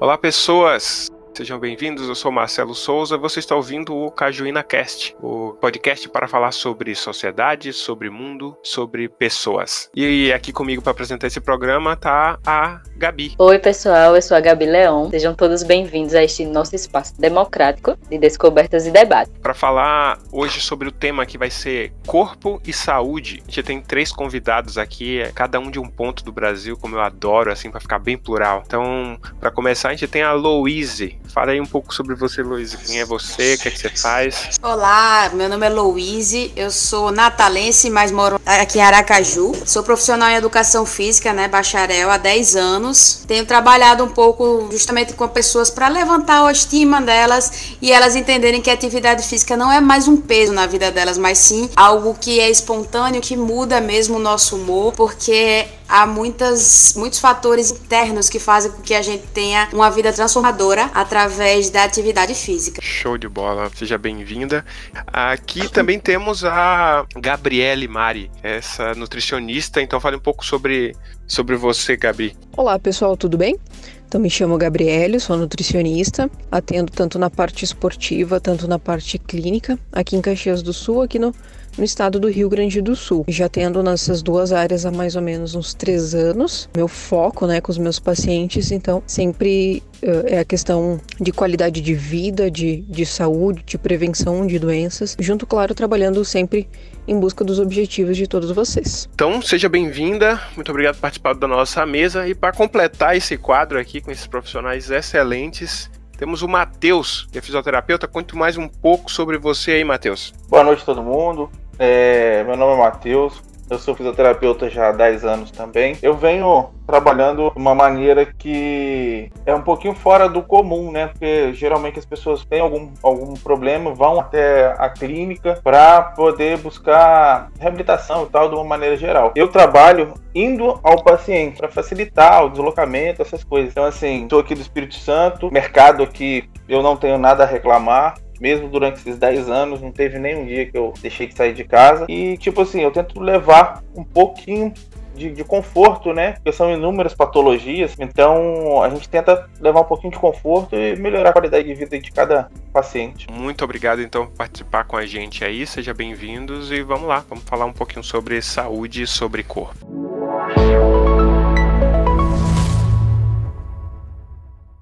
[0.00, 1.10] Olá, pessoas!
[1.40, 3.16] Sejam bem-vindos, eu sou Marcelo Souza.
[3.16, 9.08] Você está ouvindo o Cajuína Cast, o podcast para falar sobre sociedade, sobre mundo, sobre
[9.08, 9.88] pessoas.
[9.96, 13.36] E aqui comigo para apresentar esse programa tá a Gabi.
[13.38, 15.08] Oi, pessoal, eu sou a Gabi Leão.
[15.08, 19.30] Sejam todos bem-vindos a este nosso espaço democrático de descobertas e debate.
[19.40, 23.80] Para falar hoje sobre o tema que vai ser corpo e saúde, a gente tem
[23.80, 27.80] três convidados aqui, cada um de um ponto do Brasil, como eu adoro, assim, para
[27.80, 28.62] ficar bem plural.
[28.66, 31.18] Então, para começar, a gente tem a Louise.
[31.32, 32.76] Fala aí um pouco sobre você, Louise.
[32.76, 33.54] Quem é você?
[33.54, 34.58] O que é que você faz?
[34.60, 36.52] Olá, meu nome é Louise.
[36.56, 39.52] Eu sou natalense, mas moro aqui em Aracaju.
[39.64, 41.46] Sou profissional em educação física, né?
[41.46, 43.22] Bacharel há 10 anos.
[43.28, 48.60] Tenho trabalhado um pouco justamente com pessoas para levantar a autoestima delas e elas entenderem
[48.60, 52.16] que a atividade física não é mais um peso na vida delas, mas sim algo
[52.20, 58.28] que é espontâneo, que muda mesmo o nosso humor, porque há muitas, muitos fatores internos
[58.30, 62.80] que fazem com que a gente tenha uma vida transformadora através da atividade física.
[62.80, 64.64] Show de bola, seja bem-vinda.
[65.06, 70.94] Aqui também temos a Gabriele Mari, essa nutricionista, então fale um pouco sobre,
[71.26, 72.36] sobre você, Gabi.
[72.56, 73.58] Olá, pessoal, tudo bem?
[74.06, 79.78] Então, me chamo Gabriele, sou nutricionista, atendo tanto na parte esportiva, tanto na parte clínica,
[79.92, 81.32] aqui em Caxias do Sul, aqui no
[81.76, 83.24] no estado do Rio Grande do Sul.
[83.28, 86.68] Já tendo nessas duas áreas há mais ou menos uns três anos.
[86.76, 91.80] Meu foco, né, com os meus pacientes, então, sempre uh, é a questão de qualidade
[91.80, 96.68] de vida, de, de saúde, de prevenção de doenças, junto, claro, trabalhando sempre
[97.06, 99.08] em busca dos objetivos de todos vocês.
[99.14, 103.78] Então, seja bem-vinda, muito obrigado por participar da nossa mesa e para completar esse quadro
[103.78, 108.06] aqui com esses profissionais excelentes, temos o Matheus, que é fisioterapeuta.
[108.06, 110.34] Conte mais um pouco sobre você aí, Matheus.
[110.50, 111.50] Boa noite, todo mundo.
[111.78, 115.96] É, meu nome é Matheus, eu sou fisioterapeuta já há 10 anos também.
[116.02, 121.06] Eu venho trabalhando de uma maneira que é um pouquinho fora do comum, né?
[121.06, 127.48] Porque geralmente as pessoas têm algum, algum problema, vão até a clínica para poder buscar
[127.60, 129.32] reabilitação e tal de uma maneira geral.
[129.36, 133.70] Eu trabalho indo ao paciente para facilitar o deslocamento, essas coisas.
[133.70, 138.14] Então, assim, estou aqui do Espírito Santo, mercado aqui eu não tenho nada a reclamar
[138.40, 141.64] mesmo durante esses 10 anos, não teve nenhum dia que eu deixei de sair de
[141.64, 142.06] casa.
[142.08, 144.72] E, tipo assim, eu tento levar um pouquinho
[145.14, 146.32] de, de, conforto, né?
[146.32, 147.94] Porque são inúmeras patologias.
[147.98, 151.98] Então a gente tenta levar um pouquinho de conforto e melhorar a qualidade de vida
[151.98, 153.26] de cada paciente.
[153.30, 155.66] Muito obrigado então por participar com a gente aí.
[155.66, 159.86] Seja bem-vindos e vamos lá, vamos falar um pouquinho sobre saúde e sobre corpo.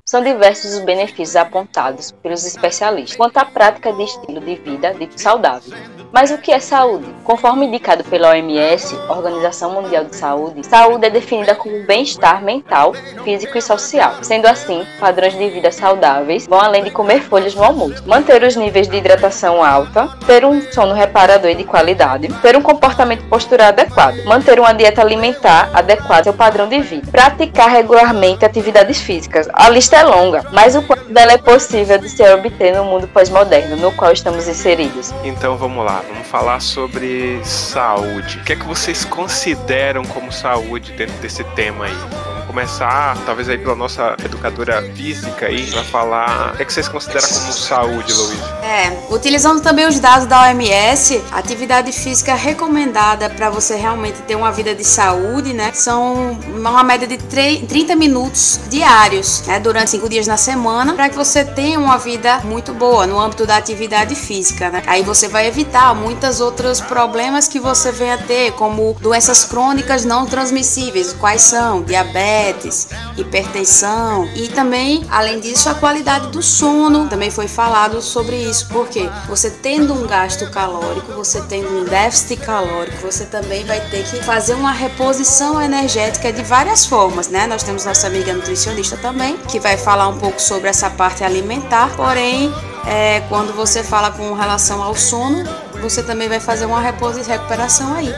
[0.08, 5.20] São diversos os benefícios apontados pelos especialistas quanto à prática de estilo de vida dito
[5.20, 5.76] saudável.
[6.10, 7.04] Mas o que é saúde?
[7.22, 13.58] Conforme indicado pela OMS, Organização Mundial de Saúde, saúde é definida como bem-estar mental, físico
[13.58, 14.14] e social.
[14.22, 18.56] Sendo assim, padrões de vida saudáveis vão além de comer folhas no almoço, manter os
[18.56, 23.68] níveis de hidratação alta, ter um sono reparador e de qualidade, ter um comportamento postural
[23.68, 29.46] adequado, manter uma dieta alimentar adequada ao seu padrão de vida, praticar regularmente atividades físicas.
[29.52, 33.08] A lista é longa, mas o quanto dela é possível de se obter no mundo
[33.08, 35.12] pós-moderno no qual estamos inseridos.
[35.24, 38.38] Então vamos lá vamos falar sobre saúde.
[38.38, 41.94] O que é que vocês consideram como saúde dentro desse tema aí?
[41.94, 46.72] Vamos começar, talvez aí pela nossa educadora física aí, para falar o que, é que
[46.72, 48.40] vocês consideram como saúde, Luiz?
[48.62, 54.50] É, utilizando também os dados da OMS, atividade física recomendada para você realmente ter uma
[54.50, 55.72] vida de saúde, né?
[55.72, 59.60] São uma média de 30 minutos diários, né?
[59.60, 63.46] Durante cinco dias na semana, para que você tenha uma vida muito boa no âmbito
[63.46, 64.82] da atividade física, né?
[64.86, 70.04] Aí você vai evitar muitos outros problemas que você vem a ter, como doenças crônicas
[70.04, 71.82] não transmissíveis, quais são?
[71.82, 77.08] Diabetes, hipertensão e também, além disso, a qualidade do sono.
[77.08, 82.36] Também foi falado sobre isso, porque você tendo um gasto calórico, você tendo um déficit
[82.40, 87.46] calórico, você também vai ter que fazer uma reposição energética de várias formas, né?
[87.46, 91.94] Nós temos nossa amiga nutricionista também, que vai falar um pouco sobre essa parte alimentar,
[91.96, 92.52] porém,
[92.86, 95.44] é, quando você fala com relação ao sono,
[95.80, 98.12] você também vai fazer uma reposição e recuperação aí.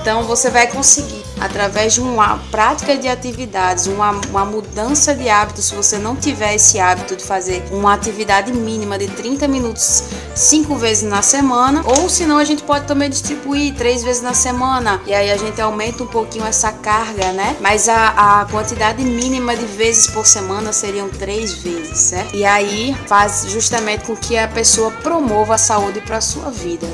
[0.00, 5.60] Então você vai conseguir, através de uma prática de atividades, uma, uma mudança de hábito,
[5.60, 10.04] se você não tiver esse hábito de fazer uma atividade mínima de 30 minutos
[10.34, 15.00] cinco vezes na semana, ou senão a gente pode também distribuir três vezes na semana,
[15.06, 17.56] e aí a gente aumenta um pouquinho essa carga, né?
[17.60, 22.36] Mas a, a quantidade mínima de vezes por semana seriam três vezes, certo?
[22.36, 26.86] E aí faz justamente com que a pessoa promova a saúde para sua vida.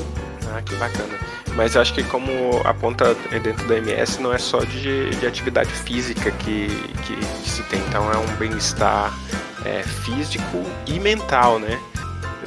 [0.51, 1.28] Ah, que bacana.
[1.59, 3.13] Mas acho que como aponta
[3.43, 6.69] dentro da MS, não é só de, de atividade física que,
[7.05, 7.81] que, que se tem.
[7.81, 9.13] Então é um bem-estar
[9.65, 11.77] é, físico e mental, né?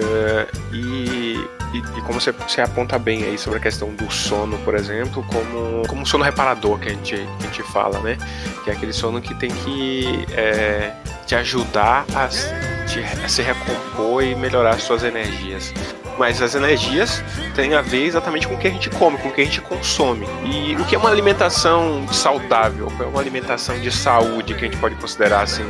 [0.00, 4.58] Uh, e, e, e, como você, você, aponta bem aí sobre a questão do sono,
[4.58, 8.18] por exemplo, como, como sono reparador que a, gente, que a gente fala, né?
[8.64, 10.92] Que é aquele sono que tem que é,
[11.26, 15.72] te ajudar a, te, a se recompor e melhorar suas energias
[16.18, 17.22] mas as energias
[17.54, 19.60] têm a ver exatamente com o que a gente come, com o que a gente
[19.60, 20.26] consome.
[20.44, 22.92] E o que é uma alimentação saudável?
[23.00, 25.64] é uma alimentação de saúde que a gente pode considerar assim,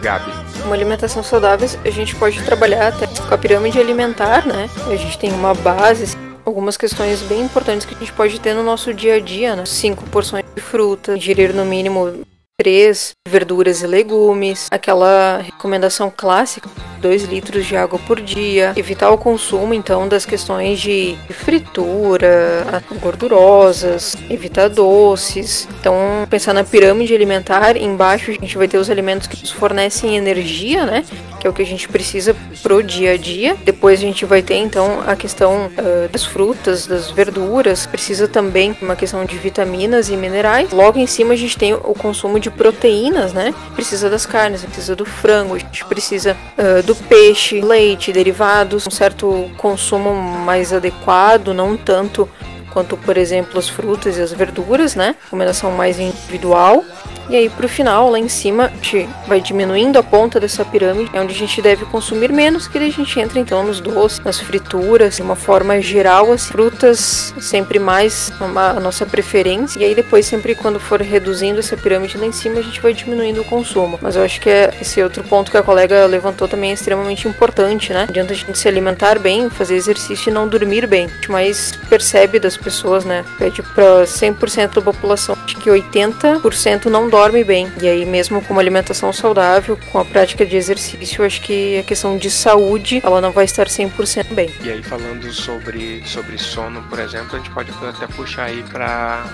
[0.00, 0.30] Gabi?
[0.64, 4.68] Uma alimentação saudável, a gente pode trabalhar até com a pirâmide alimentar, né?
[4.86, 6.14] A gente tem uma base,
[6.44, 9.64] algumas questões bem importantes que a gente pode ter no nosso dia a dia, né?
[9.64, 12.26] Cinco porções de fruta, ingerir no mínimo
[12.60, 16.68] três verduras e legumes, aquela recomendação clássica,
[17.02, 24.16] 2 litros de água por dia, evitar o consumo então das questões de fritura, gordurosas,
[24.30, 25.68] evitar doces.
[25.80, 25.94] Então,
[26.30, 30.86] pensar na pirâmide alimentar, embaixo a gente vai ter os alimentos que nos fornecem energia,
[30.86, 31.04] né?
[31.40, 33.56] Que é o que a gente precisa pro dia a dia.
[33.64, 38.76] Depois a gente vai ter então a questão uh, das frutas, das verduras, precisa também
[38.80, 40.70] uma questão de vitaminas e minerais.
[40.70, 43.52] Logo em cima a gente tem o consumo de proteínas, né?
[43.74, 48.90] Precisa das carnes, precisa do frango, a gente precisa uh, do peixe, leite, derivados, um
[48.90, 52.28] certo consumo mais adequado, não tanto
[52.72, 55.14] quanto, por exemplo, as frutas e as verduras, né?
[55.24, 56.84] Recomendação mais individual.
[57.28, 61.10] E aí pro final, lá em cima, a gente vai diminuindo a ponta dessa pirâmide,
[61.14, 64.20] é onde a gente deve consumir menos, que daí a gente entra então nos doces,
[64.20, 69.78] nas frituras, de uma forma geral, assim, frutas sempre mais a nossa preferência.
[69.78, 72.92] E aí depois, sempre quando for reduzindo essa pirâmide lá em cima, a gente vai
[72.92, 73.98] diminuindo o consumo.
[74.02, 77.28] Mas eu acho que é esse outro ponto que a colega levantou também é extremamente
[77.28, 78.06] importante, né?
[78.08, 81.06] Adianta a gente se alimentar bem, fazer exercício e não dormir bem.
[81.06, 83.24] A gente mais percebe das pessoas, né?
[83.38, 87.70] Pede para 100% da população de que 80% não dorme bem.
[87.80, 91.82] E aí, mesmo com uma alimentação saudável, com a prática de exercício, acho que a
[91.82, 94.50] questão de saúde, ela não vai estar 100% bem.
[94.62, 99.24] E aí, falando sobre, sobre sono, por exemplo, a gente pode até puxar aí para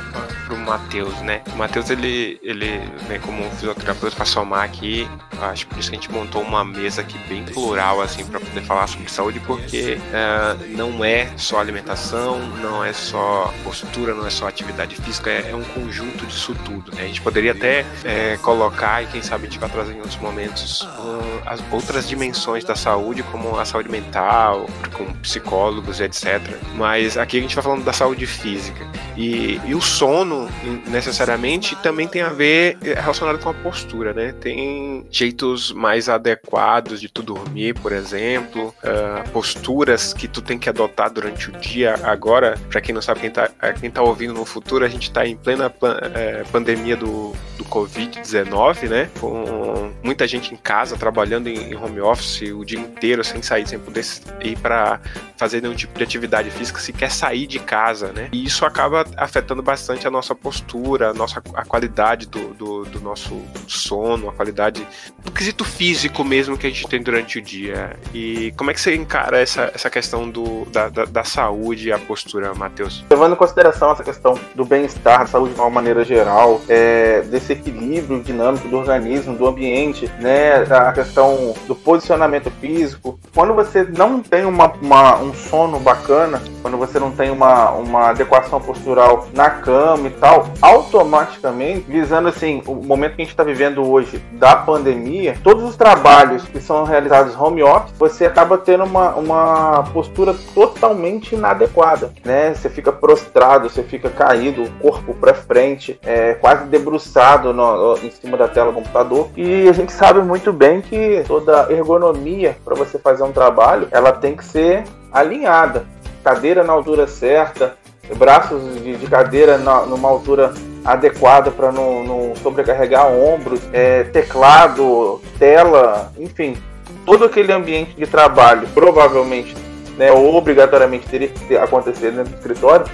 [0.51, 1.43] o Matheus, né?
[1.53, 5.09] O Matheus, ele, ele vem como um fisioterapeuta para somar aqui.
[5.41, 8.63] Acho por isso que a gente montou uma mesa aqui bem plural, assim, para poder
[8.63, 13.18] falar sobre saúde, porque uh, não é só alimentação, não é só
[13.65, 17.03] postura, não é só atividade física, é, é um conjunto disso tudo, né?
[17.03, 20.17] A gente poderia até é, colocar, e quem sabe a gente vai trazer em outros
[20.17, 26.41] momentos, uh, as outras dimensões da saúde, como a saúde mental, com psicólogos etc.
[26.75, 28.87] Mas aqui a gente está falando da saúde física.
[29.17, 30.49] E, e, o sono,
[30.87, 34.33] necessariamente, também tem a ver é, relacionado com a postura, né?
[34.33, 40.69] Tem jeitos mais adequados de tu dormir, por exemplo, uh, posturas que tu tem que
[40.69, 41.97] adotar durante o dia.
[42.05, 43.49] Agora, para quem não sabe, quem tá,
[43.81, 45.73] quem tá ouvindo no futuro, a gente está em plena
[46.15, 49.11] é, pandemia do, do Covid-19, né?
[49.19, 53.79] Com muita gente em casa, trabalhando em, home office o dia inteiro, sem sair, sem
[53.79, 54.05] poder
[54.43, 55.01] ir para
[55.37, 58.29] fazer nenhum tipo de atividade física, se quer sair de casa, né?
[58.31, 63.01] E isso acaba afetando bastante a nossa postura, a, nossa, a qualidade do, do, do
[63.01, 64.87] nosso sono, a qualidade
[65.25, 67.97] do quesito físico mesmo que a gente tem durante o dia.
[68.13, 71.93] E como é que você encara essa, essa questão do, da, da, da saúde e
[71.93, 72.98] a postura, Matheus?
[73.11, 77.49] Levando em consideração essa questão do bem-estar, da saúde de uma maneira geral, é, desse
[77.49, 80.63] esse equilíbrio dinâmico do organismo, do ambiente, né?
[80.71, 83.19] A questão do posicionamento físico.
[83.35, 88.11] Quando você não tem uma, uma, um sono bacana, quando você não tem uma, uma
[88.11, 93.45] adequação postural na cama e tal, automaticamente, visando assim, o momento que a gente está
[93.45, 98.85] vivendo hoje da pandemia, todos os trabalhos que são realizados home office, você acaba tendo
[98.85, 102.53] uma, uma postura totalmente inadequada, né?
[102.55, 108.11] Você fica prostrado, você fica caído, o corpo para frente, é, quase debruçado no, em
[108.11, 109.29] cima da tela do computador.
[109.37, 114.13] E a gente sabe muito bem que toda ergonomia para você fazer um trabalho, ela
[114.13, 115.87] tem que ser alinhada.
[116.23, 117.77] Cadeira na altura certa,
[118.17, 120.53] braços de, de cadeira na, numa altura
[120.85, 126.57] adequada para não, não, sobrecarregar ombros, é, teclado, tela, enfim,
[127.05, 129.55] todo aquele ambiente de trabalho provavelmente,
[129.99, 132.87] né, obrigatoriamente teria que acontecer dentro do escritório,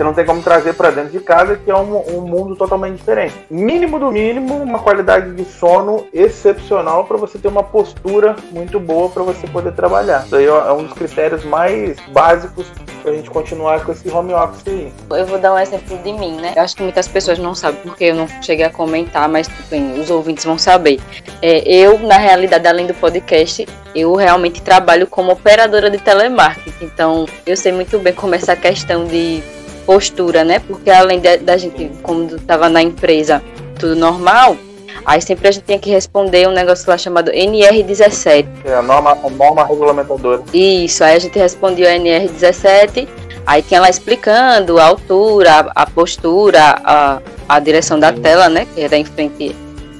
[0.00, 2.96] você não tem como trazer para dentro de casa, que é um, um, mundo totalmente
[2.96, 3.34] diferente.
[3.50, 9.10] Mínimo do mínimo, uma qualidade de sono excepcional para você ter uma postura muito boa
[9.10, 10.24] para você poder trabalhar.
[10.24, 12.66] Isso aí é um dos critérios mais básicos
[13.02, 14.92] para a gente continuar com esse home office aí.
[15.10, 16.54] Eu vou dar um exemplo de mim, né?
[16.56, 20.00] Eu acho que muitas pessoas não sabem porque eu não cheguei a comentar, mas bem,
[20.00, 20.98] os ouvintes vão saber.
[21.42, 26.86] É, eu, na realidade, além do podcast, eu realmente trabalho como operadora de telemarketing.
[26.86, 29.42] Então, eu sei muito bem como essa questão de
[29.90, 30.60] postura, né?
[30.60, 33.42] Porque além da gente, como estava na empresa,
[33.76, 34.56] tudo normal,
[35.04, 38.46] aí sempre a gente tinha que responder um negócio lá chamado NR17.
[38.64, 40.44] É a norma, a norma regulamentadora.
[40.54, 43.08] Isso, aí a gente respondia o NR17,
[43.44, 48.68] aí tinha lá explicando a altura, a, a postura, a, a direção da tela, né?
[48.72, 49.56] Que era em frente,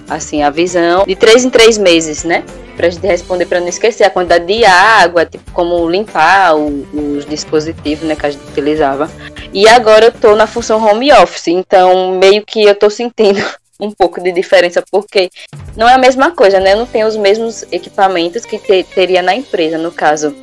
[0.09, 1.05] assim, a visão.
[1.05, 2.45] De três em três meses, né?
[2.81, 7.27] Pra gente responder para não esquecer a quantidade de água, tipo, como limpar o, os
[7.27, 8.17] dispositivos, né?
[8.17, 9.11] Que a gente utilizava.
[9.53, 13.39] E agora eu tô na função home office, então meio que eu tô sentindo
[13.79, 15.29] um pouco de diferença, porque
[15.77, 16.73] não é a mesma coisa, né?
[16.73, 20.35] Eu não tenho os mesmos equipamentos que te, teria na empresa, no caso.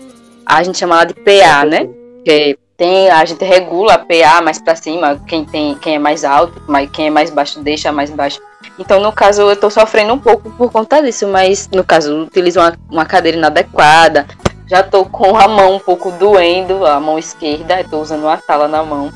[0.45, 1.89] A gente chama de PA, né?
[2.23, 6.23] Que tem, a gente regula a PA mais para cima, quem tem, quem é mais
[6.23, 6.61] alto,
[6.93, 8.39] quem é mais baixo deixa mais baixo.
[8.77, 12.59] Então, no caso, eu tô sofrendo um pouco por conta disso, mas no caso, utilizo
[12.59, 14.27] uma, uma cadeira inadequada,
[14.67, 18.67] já tô com a mão um pouco doendo, a mão esquerda, tô usando uma tala
[18.67, 19.11] na mão.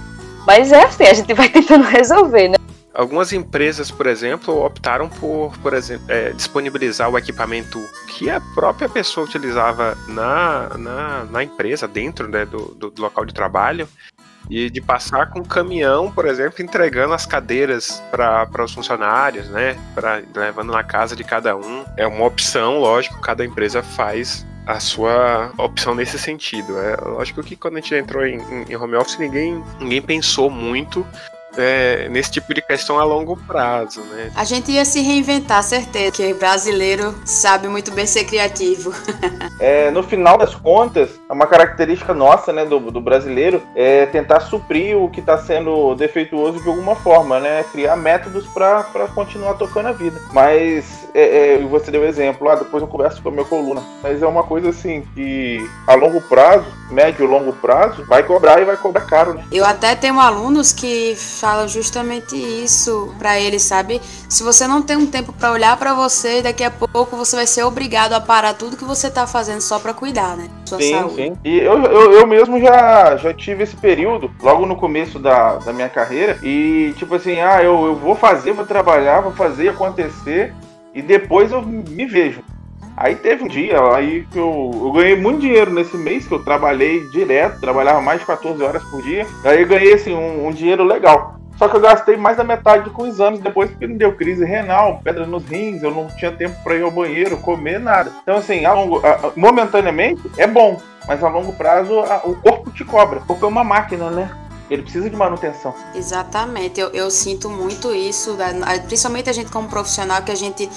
[0.47, 2.57] Mas é assim, a gente vai tentando resolver, né?
[2.93, 8.89] Algumas empresas, por exemplo, optaram por, por exemplo, é, disponibilizar o equipamento que a própria
[8.89, 13.87] pessoa utilizava na, na, na empresa, dentro né, do, do, do, local de trabalho,
[14.49, 20.21] e de passar com caminhão, por exemplo, entregando as cadeiras para os funcionários, né, pra,
[20.35, 21.85] levando na casa de cada um.
[21.95, 26.77] É uma opção, lógico, cada empresa faz a sua opção nesse sentido.
[26.77, 31.05] É lógico que quando a gente entrou em, em home office, ninguém, ninguém pensou muito
[31.57, 34.31] é, nesse tipo de questão a longo prazo, né?
[34.35, 38.93] A gente ia se reinventar, certeza, que brasileiro sabe muito bem ser criativo.
[39.59, 44.41] é, no final das contas, é uma característica nossa, né, do, do brasileiro, é tentar
[44.41, 47.63] suprir o que está sendo defeituoso de alguma forma, né?
[47.71, 50.19] Criar métodos para continuar tocando a vida.
[50.31, 53.81] Mas é, é, você deu exemplo, ah, depois eu converso com a minha coluna.
[54.01, 58.61] Mas é uma coisa assim que a longo prazo, médio e longo prazo, vai cobrar
[58.61, 59.43] e vai cobrar caro, né?
[59.51, 64.01] Eu até tenho alunos que fala justamente isso para ele, sabe?
[64.29, 67.47] Se você não tem um tempo para olhar para você, daqui a pouco você vai
[67.47, 70.49] ser obrigado a parar tudo que você tá fazendo só para cuidar, né?
[70.65, 71.15] Sua sim, saúde.
[71.15, 71.37] sim.
[71.43, 75.73] E eu, eu, eu mesmo já, já tive esse período, logo no começo da, da
[75.73, 80.53] minha carreira, e tipo assim, ah, eu, eu vou fazer, vou trabalhar, vou fazer acontecer,
[80.93, 82.41] e depois eu me vejo.
[82.95, 86.43] Aí teve um dia aí que eu, eu ganhei muito dinheiro nesse mês, que eu
[86.43, 89.25] trabalhei direto, trabalhava mais de 14 horas por dia.
[89.43, 91.39] Aí eu ganhei assim, um, um dinheiro legal.
[91.57, 94.99] Só que eu gastei mais da metade com exames depois porque me deu crise renal,
[95.03, 98.11] pedra nos rins, eu não tinha tempo para ir ao banheiro, comer nada.
[98.23, 102.71] Então, assim, a longo, a, momentaneamente é bom, mas a longo prazo a, o corpo
[102.71, 103.19] te cobra.
[103.19, 104.29] O corpo é uma máquina, né?
[104.71, 105.75] Ele precisa de manutenção.
[105.93, 108.37] Exatamente, eu, eu sinto muito isso,
[108.87, 110.69] principalmente a gente como profissional, que a gente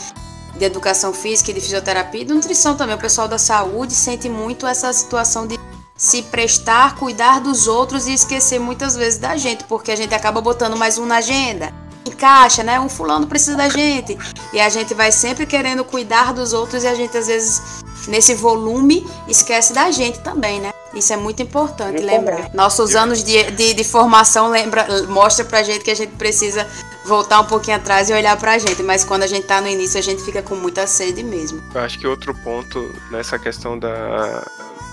[0.59, 2.97] de educação física de fisioterapia e de nutrição também.
[2.97, 5.59] O pessoal da saúde sente muito essa situação de
[5.97, 10.41] se prestar, cuidar dos outros e esquecer muitas vezes da gente, porque a gente acaba
[10.41, 11.73] botando mais um na agenda.
[12.05, 12.81] Encaixa, né?
[12.81, 14.19] Um fulano precisa da gente.
[14.53, 18.35] E a gente vai sempre querendo cuidar dos outros e a gente às vezes nesse
[18.35, 20.74] volume esquece da gente também, né?
[20.95, 22.43] Isso é muito importante muito lembrar.
[22.43, 22.51] Bem.
[22.55, 26.67] Nossos anos de, de, de, formação lembra, mostra pra gente que a gente precisa
[27.05, 28.83] voltar um pouquinho atrás e olhar pra gente.
[28.83, 31.63] Mas quando a gente tá no início, a gente fica com muita sede mesmo.
[31.75, 34.45] Eu acho que outro ponto nessa questão da,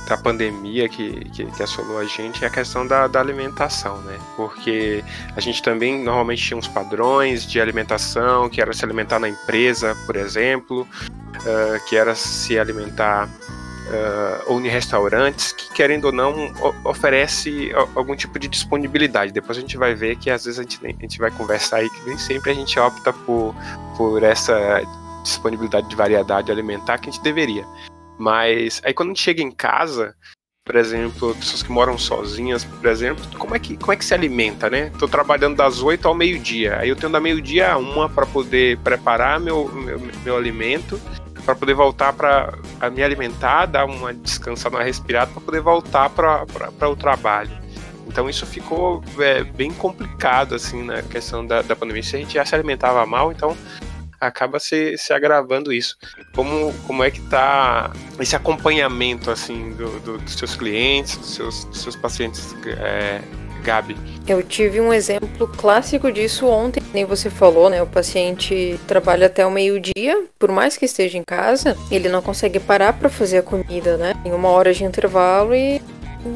[0.07, 4.17] da pandemia que, que, que, assolou a gente é a questão da, da, alimentação, né?
[4.35, 5.03] Porque
[5.35, 9.95] a gente também normalmente tinha uns padrões de alimentação, que era se alimentar na empresa,
[10.05, 13.29] por exemplo, uh, que era se alimentar
[13.87, 19.31] uh, ou em restaurantes que, querendo ou não, oferece algum tipo de disponibilidade.
[19.31, 21.89] Depois a gente vai ver que às vezes a gente, a gente vai conversar aí
[21.89, 23.55] que nem sempre a gente opta por,
[23.97, 24.81] por essa
[25.23, 27.65] disponibilidade de variedade alimentar que a gente deveria.
[28.17, 30.15] Mas aí quando a gente chega em casa,
[30.63, 34.13] por exemplo, pessoas que moram sozinhas, por exemplo, como é que, como é que se
[34.13, 34.91] alimenta, né?
[34.99, 36.77] Tô trabalhando das 8 ao meio-dia.
[36.77, 41.01] Aí eu tenho da meio-dia a uma para poder preparar meu, meu, meu alimento
[41.45, 42.53] para poder voltar para
[42.91, 47.51] me alimentar, dar uma descansada, uma respirada para poder voltar para o trabalho.
[48.07, 52.03] Então isso ficou é, bem complicado assim na questão da, da pandemia.
[52.03, 53.55] Se a gente já se alimentava mal, então
[54.19, 55.97] acaba se, se agravando isso.
[56.35, 61.65] Como, como é que tá esse acompanhamento assim do, do dos seus clientes, dos seus,
[61.65, 63.21] dos seus pacientes é,
[63.61, 63.95] Gabi.
[64.27, 67.81] Eu tive um exemplo clássico disso ontem, nem você falou, né?
[67.81, 72.59] O paciente trabalha até o meio-dia, por mais que esteja em casa, ele não consegue
[72.59, 74.13] parar para fazer a comida, né?
[74.25, 75.81] Em uma hora de intervalo e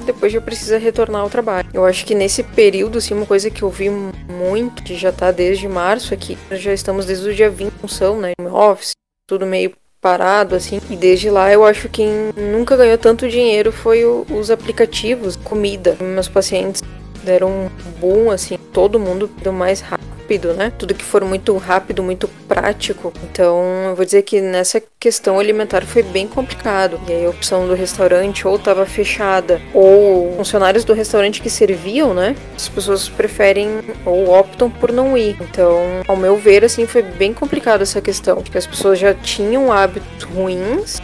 [0.06, 1.70] depois já precisa retornar ao trabalho.
[1.74, 5.32] Eu acho que nesse período, assim, uma coisa que eu vi muito, que já tá
[5.32, 8.32] desde março aqui, já estamos desde o dia 20 em função, né?
[8.40, 8.94] No office,
[9.28, 10.80] tudo meio parado, assim.
[10.90, 15.36] E desde lá eu acho que quem nunca ganhou tanto dinheiro foi o, os aplicativos,
[15.36, 15.96] comida.
[16.00, 16.82] Meus pacientes
[17.26, 20.74] deram um boom, assim, todo mundo do mais rápido rápido, né?
[20.78, 23.14] Tudo que for muito rápido, muito prático.
[23.24, 27.00] Então, eu vou dizer que nessa questão alimentar foi bem complicado.
[27.08, 32.14] E aí a opção do restaurante ou estava fechada, ou funcionários do restaurante que serviam,
[32.14, 32.36] né?
[32.56, 35.38] As pessoas preferem ou optam por não ir.
[35.40, 38.38] Então, ao meu ver, assim, foi bem complicado essa questão.
[38.38, 41.00] Porque as pessoas já tinham hábitos ruins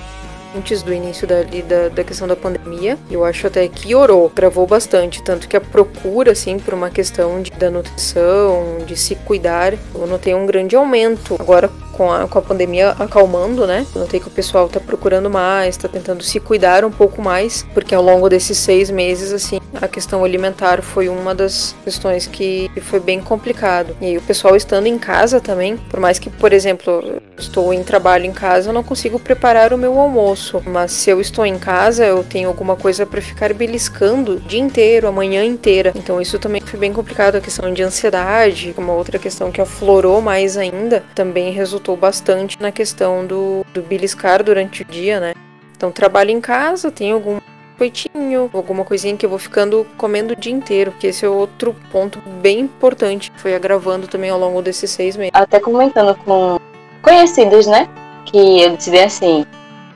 [0.55, 2.97] antes do início da, da, da questão da pandemia.
[3.09, 7.41] Eu acho até que orou, gravou bastante, tanto que a procura, assim, por uma questão
[7.41, 11.35] de, da nutrição, de se cuidar, eu notei um grande aumento.
[11.39, 13.85] Agora, com a, com a pandemia acalmando, né?
[13.95, 17.93] Notei que o pessoal tá procurando mais, tá tentando se cuidar um pouco mais, porque
[17.93, 22.99] ao longo desses seis meses, assim, a questão alimentar foi uma das questões que foi
[22.99, 23.95] bem complicado.
[23.99, 27.83] E aí o pessoal estando em casa também, por mais que, por exemplo, estou em
[27.83, 31.57] trabalho em casa, eu não consigo preparar o meu almoço, mas se eu estou em
[31.57, 35.91] casa, eu tenho alguma coisa para ficar beliscando o dia inteiro, a manhã inteira.
[35.95, 40.21] Então isso também foi bem complicado, a questão de ansiedade, uma outra questão que aflorou
[40.21, 45.33] mais ainda, também resultou bastante na questão do, do beliscar durante o dia, né?
[45.75, 47.39] Então trabalho em casa, tenho algum
[47.81, 51.75] biscoitinho, alguma coisinha que eu vou ficando comendo o dia inteiro, que esse é outro
[51.91, 55.31] ponto bem importante, foi agravando também ao longo desses seis meses.
[55.33, 56.59] Até comentando com
[57.01, 57.87] conhecidos, né,
[58.25, 59.45] que eu decidi assim,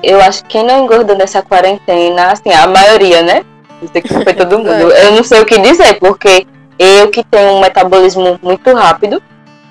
[0.01, 3.46] eu acho que quem não engordou nessa quarentena, assim, a maioria, né,
[3.82, 6.48] não sei que foi todo mundo, eu não sei o que dizer, porque
[6.80, 9.22] eu que tenho um metabolismo muito rápido,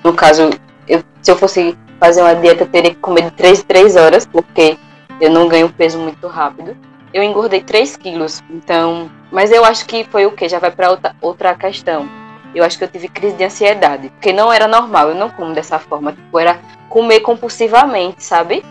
[0.03, 0.49] no caso,
[0.87, 4.25] eu, se eu fosse fazer uma dieta, teria que comer de 3 em 3 horas,
[4.25, 4.77] porque
[5.19, 6.75] eu não ganho peso muito rápido
[7.15, 8.43] eu engordei 3 quilos.
[8.49, 10.49] Então, mas eu acho que foi o que?
[10.49, 12.09] Já vai para outra, outra questão.
[12.53, 15.53] Eu acho que eu tive crise de ansiedade, porque não era normal, eu não como
[15.53, 16.11] dessa forma.
[16.11, 16.59] Tipo, era
[16.89, 18.63] comer compulsivamente, sabe?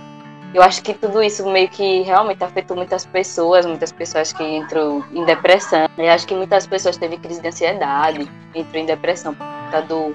[0.53, 5.03] Eu acho que tudo isso meio que realmente afetou muitas pessoas, muitas pessoas que entram
[5.13, 5.89] em depressão.
[5.97, 10.15] Eu acho que muitas pessoas teve crise de ansiedade, entrou em depressão por conta do,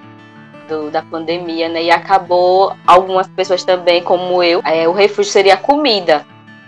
[0.70, 1.84] do, da pandemia, né?
[1.84, 6.26] E acabou algumas pessoas também, como eu, é, o refúgio seria a comida.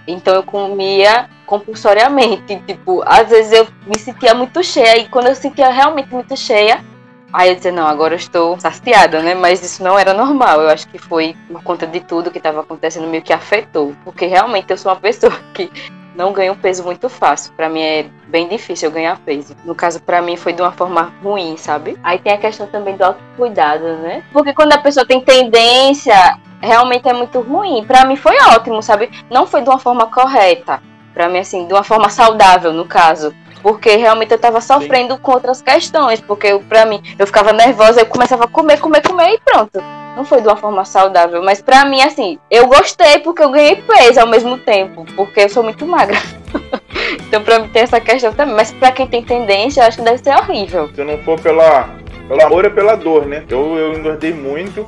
[0.07, 2.61] Então eu comia compulsoriamente.
[2.67, 6.83] Tipo, às vezes eu me sentia muito cheia e quando eu sentia realmente muito cheia,
[7.31, 9.35] aí eu dizia, não, agora eu estou saciada, né?
[9.35, 10.61] Mas isso não era normal.
[10.61, 13.95] Eu acho que foi por conta de tudo que estava acontecendo meio que afetou.
[14.03, 15.71] Porque realmente eu sou uma pessoa que
[16.15, 17.53] não ganho peso muito fácil.
[17.53, 19.55] Para mim é bem difícil eu ganhar peso.
[19.63, 21.97] No caso, para mim foi de uma forma ruim, sabe?
[22.03, 24.23] Aí tem a questão também do autocuidado, né?
[24.31, 27.83] Porque quando a pessoa tem tendência, realmente é muito ruim.
[27.85, 29.09] Para mim foi ótimo, sabe?
[29.29, 30.81] Não foi de uma forma correta
[31.13, 35.19] para mim assim, de uma forma saudável, no caso, porque realmente eu tava sofrendo Sim.
[35.21, 39.33] com outras questões, porque para mim eu ficava nervosa, eu começava a comer, comer, comer
[39.33, 40.00] e pronto.
[40.15, 43.77] Não foi de uma forma saudável, mas para mim assim, eu gostei porque eu ganhei
[43.77, 46.17] peso ao mesmo tempo, porque eu sou muito magra.
[47.27, 50.03] então para mim tem essa questão também, mas para quem tem tendência, eu acho que
[50.03, 50.89] deve ser horrível.
[50.93, 51.89] Se não for pela
[52.27, 53.43] pelo amor é pela dor, né?
[53.49, 54.87] Eu, eu engordei muito,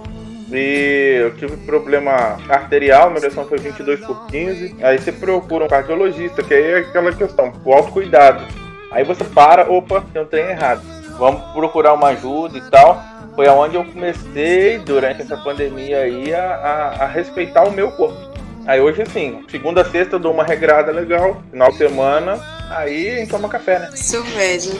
[0.53, 4.75] e eu tive problema arterial, minha pressão foi 22 por 15.
[4.83, 8.45] Aí você procura um cardiologista, que aí é aquela questão, o autocuidado.
[8.91, 10.81] Aí você para, opa, tem um trem errado.
[11.17, 13.01] Vamos procurar uma ajuda e tal.
[13.35, 18.33] Foi aonde eu comecei, durante essa pandemia aí, a, a, a respeitar o meu corpo.
[18.65, 22.39] Aí hoje, assim, segunda sexta eu dou uma regrada legal, final de semana
[22.73, 23.89] Aí toma café, né?
[23.93, 24.79] Isso mesmo.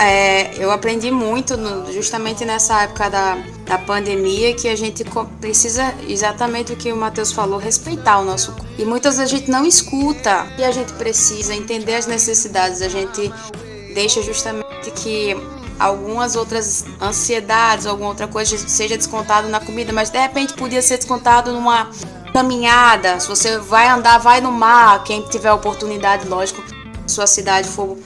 [0.00, 5.04] É, eu aprendi muito no, justamente nessa época da, da pandemia que a gente
[5.40, 8.66] precisa, exatamente o que o Matheus falou, respeitar o nosso corpo.
[8.76, 12.82] E muitas vezes a gente não escuta e a gente precisa entender as necessidades.
[12.82, 13.32] A gente
[13.94, 15.36] deixa justamente que
[15.78, 20.96] algumas outras ansiedades, alguma outra coisa seja descontado na comida, mas de repente podia ser
[20.96, 21.90] descontado numa
[22.32, 23.20] caminhada.
[23.20, 26.62] Se você vai andar, vai no mar, quem tiver oportunidade, lógico
[27.06, 27.96] sua cidade for,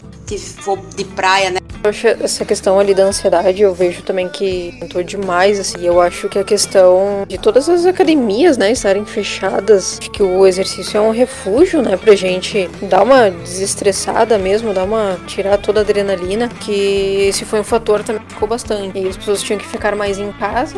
[0.61, 1.62] for de praia, né?
[1.85, 5.85] Eu acho essa questão ali da ansiedade, eu vejo também que aumentou demais, assim.
[5.85, 10.47] Eu acho que a questão de todas as academias, né, estarem fechadas, acho que o
[10.47, 15.19] exercício é um refúgio, né, pra gente dar uma desestressada mesmo, dar uma.
[15.27, 18.97] tirar toda a adrenalina, que esse foi um fator também que ficou bastante.
[19.01, 20.77] E as pessoas tinham que ficar mais em casa,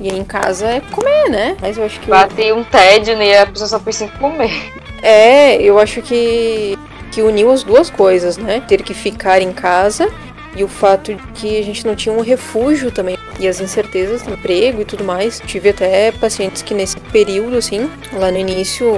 [0.00, 1.56] e em casa é comer, né?
[1.60, 2.08] Mas eu acho que.
[2.08, 3.40] Bate um tédio, né?
[3.40, 4.72] A pessoa só pensa em comer.
[5.02, 6.78] É, eu acho que
[7.12, 8.62] que uniu as duas coisas, né?
[8.66, 10.10] Ter que ficar em casa
[10.56, 14.22] e o fato de que a gente não tinha um refúgio também e as incertezas
[14.22, 15.38] do emprego e tudo mais.
[15.40, 18.94] Tive até pacientes que nesse período, assim, lá no início,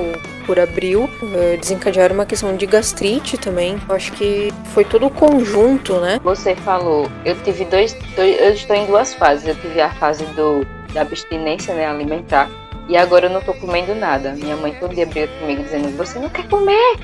[0.46, 3.76] por abril, eh, desencadearam uma questão de gastrite também.
[3.88, 6.20] Eu acho que foi todo o conjunto, né?
[6.22, 9.46] Você falou, eu tive dois, dois eu estou em duas fases.
[9.48, 12.48] Eu tive a fase do, da abstinência né, alimentar.
[12.88, 14.32] E agora eu não tô comendo nada.
[14.32, 16.96] Minha mãe todo dia briga comigo dizendo, você não quer comer?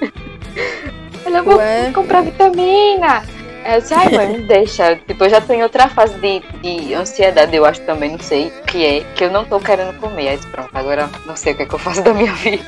[1.24, 1.60] Ela, vou
[1.92, 3.22] comprar vitamina.
[3.64, 4.96] Eu disse, ai mãe, deixa.
[4.96, 8.48] Tipo, eu já tô em outra fase de, de ansiedade, eu acho também, não sei
[8.48, 10.28] o que é, que eu não tô querendo comer.
[10.28, 12.64] Aí pronto, agora não sei o que, é que eu faço da minha vida.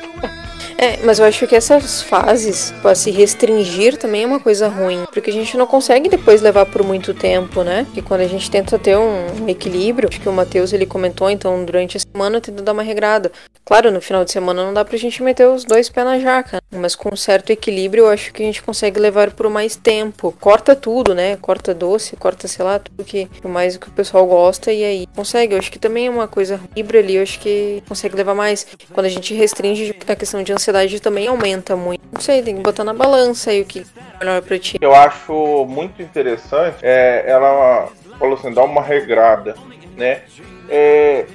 [0.77, 5.05] É, mas eu acho que essas fases, para se restringir também é uma coisa ruim,
[5.13, 7.85] porque a gente não consegue depois levar por muito tempo, né?
[7.95, 11.63] E quando a gente tenta ter um equilíbrio, acho que o Matheus ele comentou, então
[11.63, 13.31] durante a semana tenta dar uma regrada.
[13.63, 16.59] Claro, no final de semana não dá pra gente meter os dois pés na jaca,
[16.71, 20.35] mas com um certo equilíbrio eu acho que a gente consegue levar por mais tempo.
[20.39, 21.37] Corta tudo, né?
[21.37, 25.53] Corta doce, corta, sei lá, tudo que mais que o pessoal gosta e aí consegue.
[25.53, 28.65] Eu acho que também é uma coisa híbrida ali, eu acho que consegue levar mais.
[28.91, 32.01] Quando a gente restringe a questão de ansiedade ansiedade também aumenta muito.
[32.11, 34.77] Não sei, tem que botar na balança aí o que é melhor pra ti.
[34.79, 39.55] Eu acho muito interessante, é, ela falou assim, dá uma regrada,
[39.97, 40.21] né?
[40.69, 41.25] É,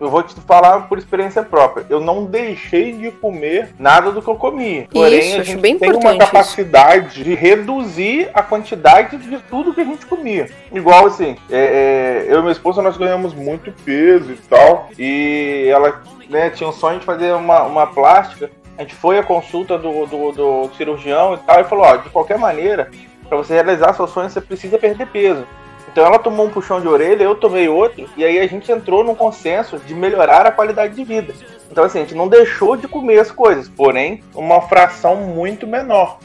[0.00, 1.86] eu vou te falar por experiência própria.
[1.88, 4.88] Eu não deixei de comer nada do que eu comia.
[4.90, 7.24] Porém, isso, a gente bem tem uma capacidade isso.
[7.24, 10.50] de reduzir a quantidade de tudo que a gente comia.
[10.72, 14.88] Igual assim, é, é, eu e minha esposa nós ganhamos muito peso e tal.
[14.98, 18.50] E ela né, tinha um sonho de fazer uma, uma plástica.
[18.82, 22.10] A gente foi à consulta do, do, do cirurgião e tal, e falou, ó, de
[22.10, 22.90] qualquer maneira,
[23.28, 25.46] para você realizar seu sonho, você precisa perder peso.
[25.86, 29.04] Então ela tomou um puxão de orelha, eu tomei outro, e aí a gente entrou
[29.04, 31.32] num consenso de melhorar a qualidade de vida.
[31.70, 36.18] Então assim, a gente não deixou de comer as coisas, porém, uma fração muito menor.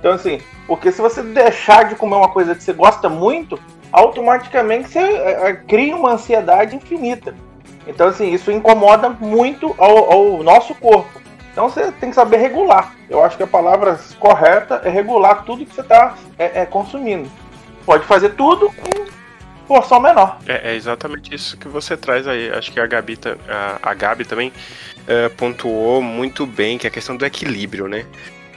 [0.00, 3.60] Então assim, porque se você deixar de comer uma coisa que você gosta muito,
[3.92, 7.32] automaticamente você é, é, cria uma ansiedade infinita.
[7.86, 11.24] Então assim, isso incomoda muito ao, ao nosso corpo.
[11.56, 12.94] Então você tem que saber regular.
[13.08, 17.30] Eu acho que a palavra correta é regular tudo que você está é, é, consumindo.
[17.86, 20.38] Pode fazer tudo em porção menor.
[20.46, 22.50] É, é, exatamente isso que você traz aí.
[22.50, 26.92] Acho que a Gabi, a, a Gabi também uh, pontuou muito bem, que é a
[26.92, 28.04] questão do equilíbrio, né?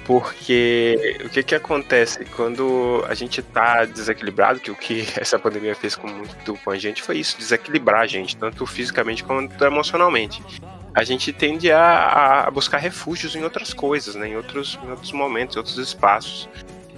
[0.03, 5.73] Porque o que que acontece quando a gente tá desequilibrado, que o que essa pandemia
[5.73, 10.43] fez com muito com a gente foi isso, desequilibrar a gente, tanto fisicamente quanto emocionalmente
[10.93, 14.29] a gente tende a, a, buscar refúgios em outras coisas, né?
[14.29, 16.49] em, outros, em outros momentos, em outros espaços.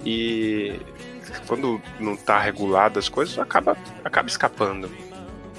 [0.04, 0.80] E
[1.46, 4.90] quando não está regulado as coisas, acaba, acaba escapando.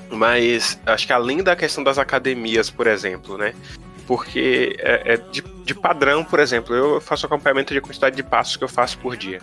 [0.10, 3.54] Mas acho que além da questão das academias, por exemplo, né?
[4.06, 8.58] Porque é, é de, de, padrão, por exemplo, eu faço acompanhamento de quantidade de passos
[8.58, 9.40] que eu faço por dia.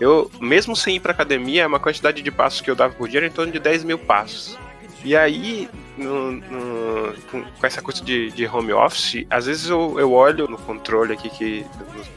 [0.00, 3.18] Eu, mesmo sem ir para academia, uma quantidade de passos que eu dava por dia
[3.18, 4.58] era em torno de 10 mil passos.
[5.04, 9.98] E aí, no, no, com, com, essa coisa de, de, home office, às vezes eu,
[9.98, 11.66] eu olho no controle aqui, que,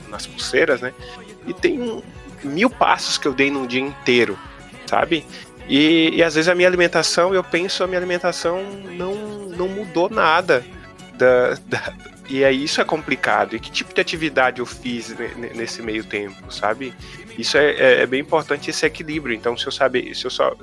[0.10, 0.94] nas pulseiras, né?
[1.46, 2.04] E tem
[2.44, 4.38] mil passos que eu dei num dia inteiro,
[4.88, 5.26] sabe?
[5.68, 8.64] E, e às vezes a minha alimentação, eu penso, a minha alimentação
[8.98, 9.16] não,
[9.50, 10.66] não mudou nada.
[11.18, 11.94] Da, da,
[12.28, 13.56] e aí isso é complicado.
[13.56, 15.16] E que tipo de atividade eu fiz
[15.56, 16.94] nesse meio tempo, sabe?
[17.38, 19.36] Isso é, é, é bem importante esse equilíbrio.
[19.36, 20.54] Então, se eu saber, se eu só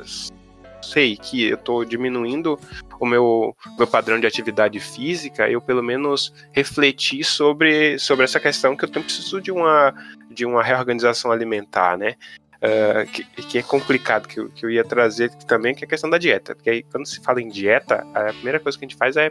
[0.82, 2.58] sei que eu estou diminuindo
[3.00, 8.76] o meu, meu padrão de atividade física, eu pelo menos refletir sobre, sobre essa questão
[8.76, 9.94] que eu tenho preciso de uma,
[10.30, 12.14] de uma reorganização alimentar, né?
[12.58, 15.88] Uh, que, que, é complicado, que eu, que eu ia trazer também, que é a
[15.88, 16.56] questão da dieta.
[16.56, 19.30] Porque aí, quando se fala em dieta, a primeira coisa que a gente faz é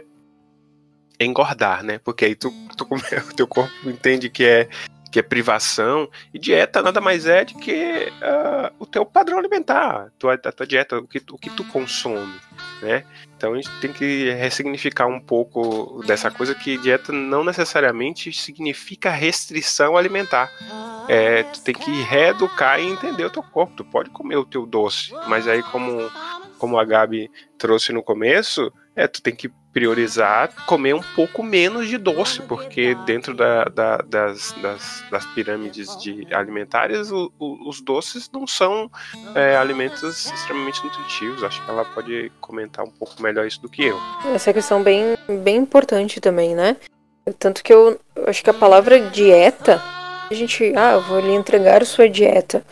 [1.20, 1.98] engordar, né?
[1.98, 4.68] Porque aí tu, tu o teu corpo entende que é
[5.10, 10.10] que é privação, e dieta nada mais é do que uh, o teu padrão alimentar,
[10.18, 12.34] tua, a tua dieta, o que, o que tu consome,
[12.82, 13.04] né?
[13.36, 19.10] Então a gente tem que ressignificar um pouco dessa coisa que dieta não necessariamente significa
[19.10, 20.50] restrição alimentar.
[21.08, 23.74] É, tu tem que reeducar e entender o teu corpo.
[23.76, 26.10] Tu pode comer o teu doce, mas aí como,
[26.58, 31.86] como a Gabi trouxe no começo, é, tu tem que priorizar comer um pouco menos
[31.86, 37.80] de doce, porque dentro da, da, das, das, das, pirâmides de alimentares, o, o, os
[37.80, 38.90] doces não são
[39.36, 41.44] é, alimentos extremamente nutritivos.
[41.44, 43.96] Acho que ela pode comentar um pouco melhor isso do que eu.
[44.34, 46.76] Essa é questão bem, bem importante também, né?
[47.38, 49.80] Tanto que eu, acho que a palavra dieta,
[50.28, 52.64] a gente, ah, eu vou lhe entregar sua dieta.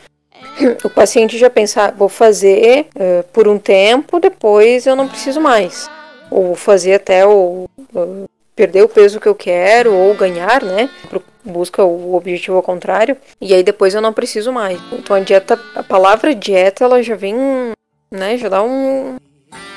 [0.83, 5.41] O paciente já pensa, ah, vou fazer uh, por um tempo, depois eu não preciso
[5.41, 5.89] mais
[6.31, 7.69] ou fazer até o,
[8.57, 10.89] perder o peso que eu quero ou ganhar, né?
[11.45, 13.17] Busca o objetivo ao contrário.
[13.41, 14.81] E aí depois eu não preciso mais.
[14.93, 17.37] Então a dieta, a palavra dieta, ela já vem,
[18.11, 18.39] né?
[18.39, 19.17] Já dá um,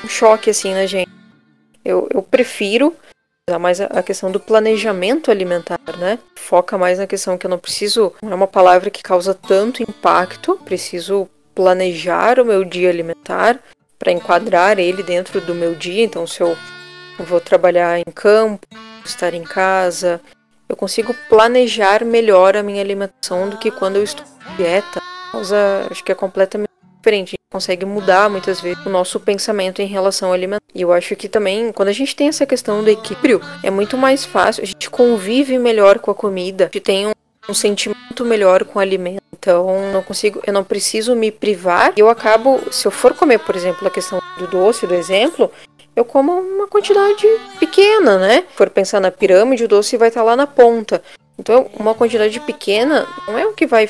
[0.04, 1.10] um choque assim na gente.
[1.84, 2.94] Eu, eu prefiro
[3.60, 6.18] mais a questão do planejamento alimentar, né?
[6.36, 9.82] Foca mais na questão que eu não preciso, não é uma palavra que causa tanto
[9.82, 13.60] impacto, preciso planejar o meu dia alimentar
[14.00, 16.02] para enquadrar ele dentro do meu dia.
[16.02, 16.56] Então, se eu
[17.18, 18.66] vou trabalhar em campo,
[19.04, 20.20] estar em casa,
[20.68, 25.02] eu consigo planejar melhor a minha alimentação do que quando eu estou em dieta.
[25.30, 27.28] Causa, acho que é completamente diferente.
[27.28, 30.62] A gente consegue mudar muitas vezes o nosso pensamento em relação ao alimento.
[30.74, 33.98] E eu acho que também, quando a gente tem essa questão do equilíbrio, é muito
[33.98, 34.62] mais fácil.
[34.62, 37.12] A gente convive melhor com a comida, a gente tem um,
[37.48, 39.20] um sentimento melhor com alimento.
[39.32, 41.92] Então, não consigo, eu não preciso me privar.
[41.96, 45.50] Eu acabo, se eu for comer, por exemplo, a questão do doce, do exemplo,
[45.96, 47.26] eu como uma quantidade
[47.58, 48.44] pequena, né?
[48.50, 51.02] Se for pensar na pirâmide, o doce vai estar lá na ponta.
[51.38, 53.88] Então, uma quantidade pequena não é o que vai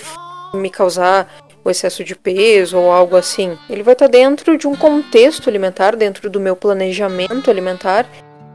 [0.54, 1.28] me causar
[1.64, 3.58] o excesso de peso ou algo assim.
[3.68, 8.06] Ele vai estar dentro de um contexto alimentar, dentro do meu planejamento alimentar.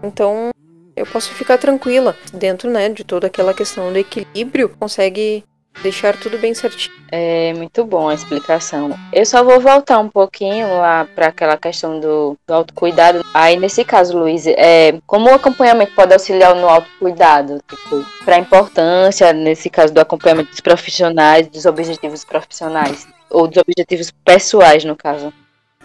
[0.02, 0.50] Então,
[0.96, 5.44] eu posso ficar tranquila dentro, né, de toda aquela questão do equilíbrio, consegue
[5.82, 6.96] deixar tudo bem certinho.
[7.12, 8.98] É muito bom a explicação.
[9.14, 13.24] Eu só vou voltar um pouquinho lá para aquela questão do, do, autocuidado.
[13.34, 17.62] Aí, nesse caso, Luiz, é, como o acompanhamento pode auxiliar no autocuidado?
[17.68, 23.58] Tipo, para a importância, nesse caso, do acompanhamento dos profissionais, dos objetivos profissionais, ou dos
[23.58, 25.32] objetivos pessoais, no caso.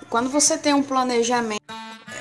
[0.08, 1.60] Quando você tem um planejamento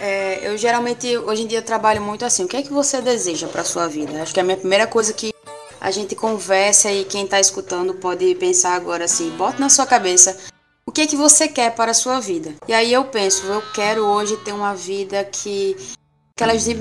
[0.01, 2.43] é, eu geralmente hoje em dia trabalho muito assim.
[2.43, 4.21] O que é que você deseja para sua vida?
[4.21, 5.33] Acho que é a minha primeira coisa que
[5.79, 10.37] a gente conversa e quem está escutando pode pensar agora assim, bota na sua cabeça
[10.85, 12.55] o que é que você quer para a sua vida.
[12.67, 15.75] E aí eu penso, eu quero hoje ter uma vida que
[16.35, 16.75] aquelas de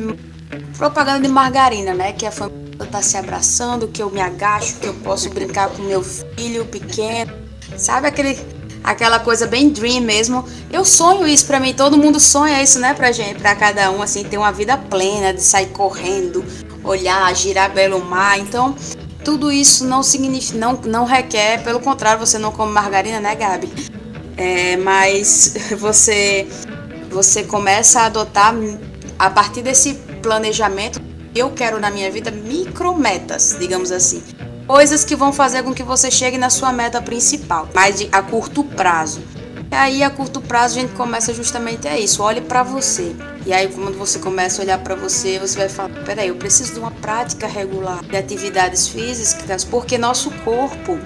[0.78, 2.12] propaganda de margarina, né?
[2.12, 5.82] Que a família está se abraçando, que eu me agacho, que eu posso brincar com
[5.82, 7.32] meu filho pequeno.
[7.76, 8.38] Sabe aquele
[8.82, 10.42] aquela coisa bem dream mesmo.
[10.72, 14.00] Eu sonho isso para mim, todo mundo sonha isso, né, pra gente, para cada um
[14.00, 16.42] assim ter uma vida plena, de sair correndo,
[16.88, 18.38] olhar, girar belo mar.
[18.38, 18.74] Então,
[19.24, 23.70] tudo isso não significa, não, não requer, pelo contrário, você não come margarina, né, Gabi?
[24.36, 26.46] É, mas você
[27.10, 28.54] você começa a adotar
[29.18, 31.00] a partir desse planejamento
[31.34, 34.22] eu quero na minha vida micrometas, digamos assim.
[34.66, 38.64] Coisas que vão fazer com que você chegue na sua meta principal, mas a curto
[38.64, 39.22] prazo.
[39.70, 42.22] E aí, a curto prazo, a gente começa justamente a isso.
[42.22, 43.14] Olhe para você.
[43.44, 46.72] E aí, quando você começa a olhar para você, você vai falar: peraí, eu preciso
[46.72, 50.98] de uma prática regular de atividades físicas, porque nosso corpo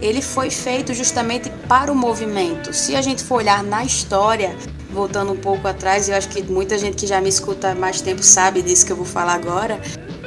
[0.00, 2.72] ele foi feito justamente para o movimento.
[2.72, 4.56] Se a gente for olhar na história,
[4.90, 8.00] voltando um pouco atrás, eu acho que muita gente que já me escuta há mais
[8.00, 9.78] tempo sabe disso que eu vou falar agora,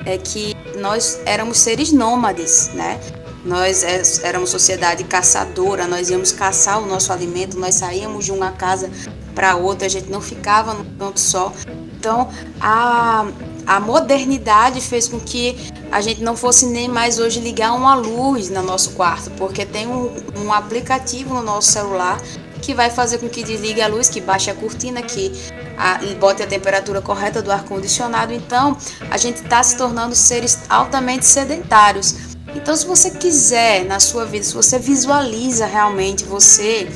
[0.05, 2.99] é que nós éramos seres nômades, né?
[3.45, 8.51] Nós é, éramos sociedade caçadora, nós íamos caçar o nosso alimento, nós saíamos de uma
[8.51, 8.89] casa
[9.35, 11.51] para outra, a gente não ficava num ponto só.
[11.97, 12.29] Então,
[12.59, 13.25] a,
[13.65, 15.57] a modernidade fez com que
[15.91, 19.87] a gente não fosse nem mais hoje ligar uma luz no nosso quarto, porque tem
[19.87, 22.21] um, um aplicativo no nosso celular
[22.61, 25.31] que vai fazer com que desligue a luz, que baixe a cortina, que
[25.77, 28.33] a, bote a temperatura correta do ar-condicionado.
[28.33, 28.77] Então,
[29.11, 32.32] a gente está se tornando seres altamente sedentários.
[32.55, 36.87] Então, se você quiser na sua vida, se você visualiza realmente você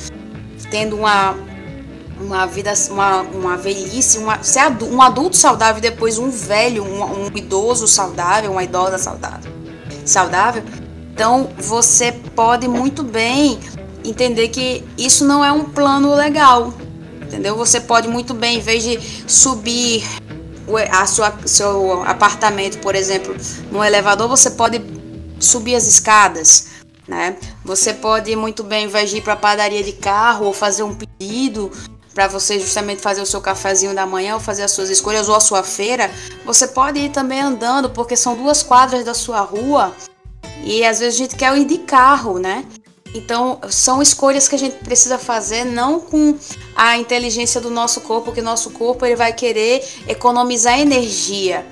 [0.70, 1.36] tendo uma
[2.20, 6.82] uma vida, uma, uma velhice, uma, ser adulto, um adulto saudável e depois um velho,
[6.82, 9.52] um, um idoso saudável, uma idosa saudável,
[10.04, 10.64] saudável,
[11.14, 13.58] então você pode muito bem
[14.04, 16.74] entender que isso não é um plano legal,
[17.22, 17.56] entendeu?
[17.56, 20.04] Você pode muito bem, em vez de subir
[20.90, 23.34] a sua, seu apartamento, por exemplo,
[23.70, 24.80] no elevador, você pode
[25.38, 26.68] subir as escadas,
[27.06, 27.36] né?
[27.64, 31.70] Você pode muito bem, de ir para a padaria de carro ou fazer um pedido
[32.14, 35.36] para você justamente fazer o seu cafezinho da manhã ou fazer as suas escolhas ou
[35.36, 36.10] a sua feira,
[36.44, 39.94] você pode ir também andando, porque são duas quadras da sua rua
[40.64, 42.64] e às vezes a gente quer ir de carro, né?
[43.14, 46.36] Então, são escolhas que a gente precisa fazer não com
[46.76, 51.64] a inteligência do nosso corpo, que nosso corpo ele vai querer economizar energia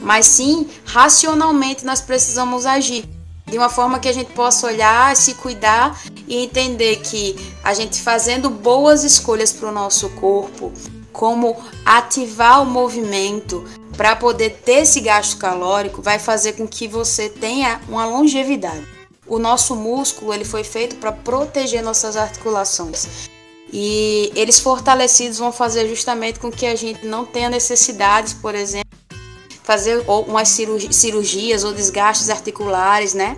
[0.00, 3.08] mas sim racionalmente nós precisamos agir
[3.50, 7.34] de uma forma que a gente possa olhar, se cuidar e entender que
[7.64, 10.72] a gente fazendo boas escolhas para o nosso corpo,
[11.12, 13.64] como ativar o movimento
[13.96, 18.86] para poder ter esse gasto calórico, vai fazer com que você tenha uma longevidade.
[19.26, 23.28] O nosso músculo ele foi feito para proteger nossas articulações.
[23.72, 28.87] E eles fortalecidos vão fazer justamente com que a gente não tenha necessidades, por exemplo,
[29.68, 33.36] fazer umas cirurgias ou desgastes articulares, né?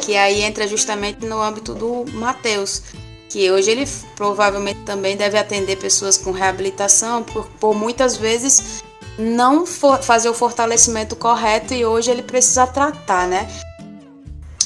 [0.00, 2.84] Que aí entra justamente no âmbito do Mateus,
[3.28, 8.82] que hoje ele provavelmente também deve atender pessoas com reabilitação, por, por muitas vezes
[9.18, 13.46] não for, fazer o fortalecimento correto e hoje ele precisa tratar, né?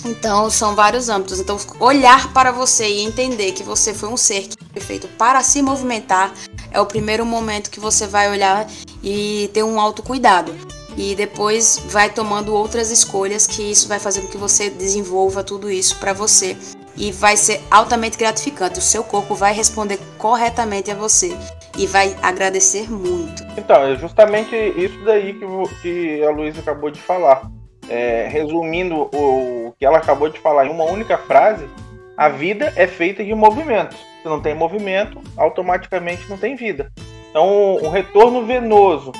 [0.04, 1.40] Então, são vários âmbitos.
[1.40, 5.42] Então, olhar para você e entender que você foi um ser que foi feito para
[5.42, 6.32] se movimentar
[6.70, 8.68] é o primeiro momento que você vai olhar
[9.02, 10.54] e ter um autocuidado.
[10.96, 15.70] E depois vai tomando outras escolhas que isso vai fazer com que você desenvolva tudo
[15.70, 16.56] isso para você
[16.96, 18.78] e vai ser altamente gratificante.
[18.78, 21.36] O seu corpo vai responder corretamente a você
[21.78, 23.42] e vai agradecer muito.
[23.56, 25.46] Então, é justamente isso daí que,
[25.80, 27.50] que a Luísa acabou de falar.
[27.88, 31.68] É, resumindo o que ela acabou de falar em uma única frase,
[32.16, 33.96] a vida é feita de movimento.
[34.22, 36.92] Se não tem movimento, automaticamente não tem vida.
[37.30, 39.10] Então, um retorno venoso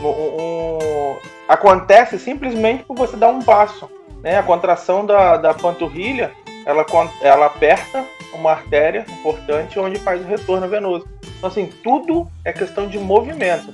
[0.00, 1.16] um, um,
[1.48, 3.90] acontece simplesmente por você dar um passo.
[4.22, 4.36] Né?
[4.36, 6.32] A contração da, da panturrilha
[6.66, 6.84] ela,
[7.22, 11.06] ela aperta uma artéria importante onde faz o retorno venoso.
[11.36, 13.72] Então, assim, tudo é questão de movimento.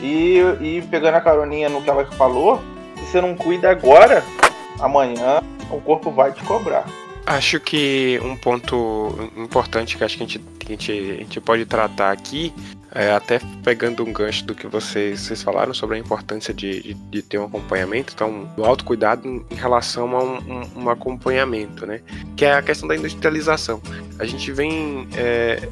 [0.00, 2.60] E, e pegando a caroninha no que ela falou,
[2.96, 4.24] se você não cuida agora,
[4.80, 6.84] amanhã o corpo vai te cobrar.
[7.26, 11.64] Acho que um ponto importante que acho que a gente, a gente, a gente pode
[11.64, 12.52] tratar aqui,
[12.94, 16.94] é, até pegando um gancho do que vocês, vocês falaram sobre a importância de, de,
[16.94, 22.02] de ter um acompanhamento, então, do autocuidado em relação a um, um, um, acompanhamento, né?
[22.36, 23.80] Que é a questão da industrialização.
[24.18, 25.66] A gente vem é,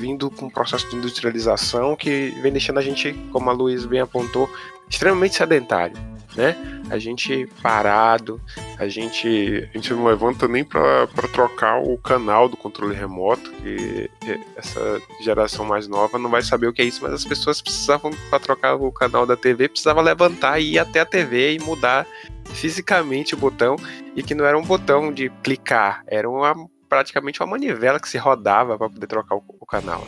[0.00, 4.00] vindo com um processo de industrialização que vem deixando a gente, como a Luiz bem
[4.00, 4.48] apontou,
[4.88, 6.56] extremamente sedentário né?
[6.90, 8.40] A gente parado,
[8.78, 14.10] a gente, a gente não levanta nem para trocar o canal do controle remoto, que
[14.56, 18.10] essa geração mais nova não vai saber o que é isso, mas as pessoas precisavam,
[18.28, 22.06] para trocar o canal da TV, precisava levantar e ir até a TV e mudar
[22.52, 23.76] fisicamente o botão,
[24.14, 26.54] e que não era um botão de clicar, era uma,
[26.88, 30.06] praticamente uma manivela que se rodava para poder trocar o, o canal.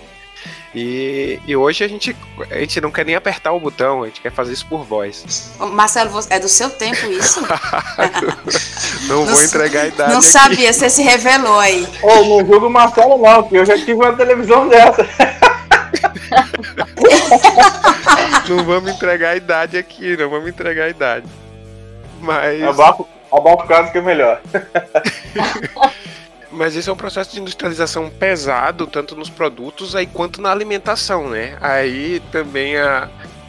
[0.79, 2.15] E, e hoje a gente,
[2.51, 5.51] a gente não quer nem apertar o botão, a gente quer fazer isso por voz.
[5.59, 7.41] Marcelo, é do seu tempo isso?
[9.09, 10.11] não, vou entregar a idade.
[10.11, 10.29] Não aqui.
[10.29, 11.89] sabia, você se revelou aí.
[12.03, 15.09] Ô, oh, não julgo o Marcelo não, que eu já tive uma televisão dessa.
[18.47, 21.27] não vamos entregar a idade aqui, não vamos entregar a idade.
[22.21, 22.63] Mas.
[22.63, 24.43] Abafa, abafa o caso que é melhor.
[26.51, 31.29] Mas esse é um processo de industrialização pesado, tanto nos produtos aí quanto na alimentação,
[31.29, 31.59] né?
[31.61, 33.09] Aí também a,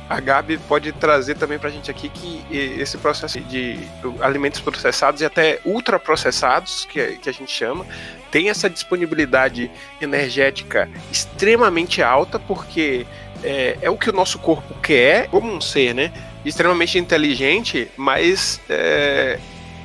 [0.10, 3.78] a Gabi pode trazer também pra gente aqui que esse processo de
[4.22, 7.86] alimentos processados e até ultraprocessados, que, que a gente chama,
[8.32, 9.70] tem essa disponibilidade
[10.02, 13.06] energética extremamente alta, porque
[13.44, 16.12] é, é o que o nosso corpo quer, como um ser, né?
[16.46, 19.40] Extremamente inteligente, mas é,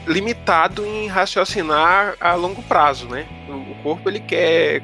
[0.07, 3.27] limitado em raciocinar a longo prazo, né?
[3.49, 4.83] O corpo ele quer,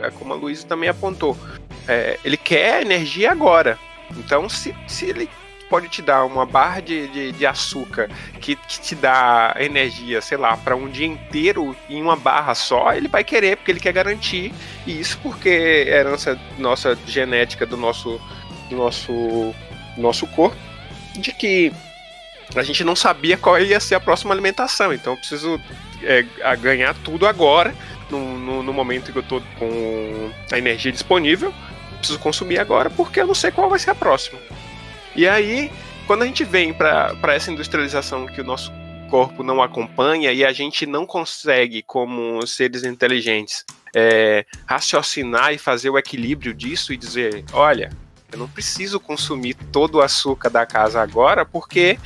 [0.00, 1.36] é como a Luísa também apontou,
[1.88, 3.78] é, ele quer energia agora.
[4.16, 5.28] Então, se, se ele
[5.72, 10.36] pode te dar uma barra de, de, de açúcar que, que, te dá energia, sei
[10.36, 13.92] lá, para um dia inteiro em uma barra só, ele vai querer, porque ele quer
[13.92, 14.52] garantir.
[14.86, 18.20] E isso porque é herança nossa genética do nosso,
[18.68, 19.54] do nosso,
[19.96, 20.58] nosso corpo,
[21.14, 21.72] de que
[22.56, 25.60] a gente não sabia qual ia ser a próxima alimentação, então eu preciso
[26.02, 26.24] é,
[26.56, 27.74] ganhar tudo agora,
[28.10, 31.52] no, no, no, momento que eu tô com a energia disponível,
[31.98, 34.38] preciso consumir agora porque eu não sei qual vai ser a próxima.
[35.14, 35.70] E aí,
[36.06, 38.72] quando a gente vem para essa industrialização que o nosso
[39.08, 45.90] corpo não acompanha e a gente não consegue, como seres inteligentes, é, raciocinar e fazer
[45.90, 47.90] o equilíbrio disso e dizer: olha,
[48.32, 51.98] eu não preciso consumir todo o açúcar da casa agora porque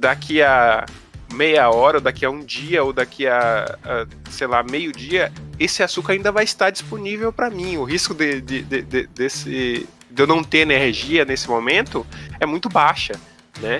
[0.00, 0.86] daqui a
[1.32, 5.32] meia hora, ou daqui a um dia, ou daqui a, a sei lá, meio dia,
[5.58, 7.76] esse açúcar ainda vai estar disponível para mim.
[7.76, 12.04] O risco de, de, de, de, desse, de eu não ter energia nesse momento
[12.40, 13.12] é muito baixa,
[13.60, 13.78] né?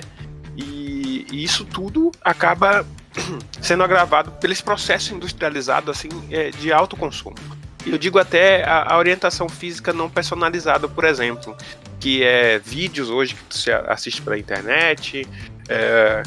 [0.55, 2.85] E, e isso tudo acaba
[3.61, 7.35] sendo agravado pelo processo industrializado assim é, de alto consumo.
[7.85, 11.55] Eu digo até a, a, orientação física não personalizada, por exemplo,
[11.99, 15.27] que é vídeos hoje que você assiste pela internet,
[15.71, 16.23] é,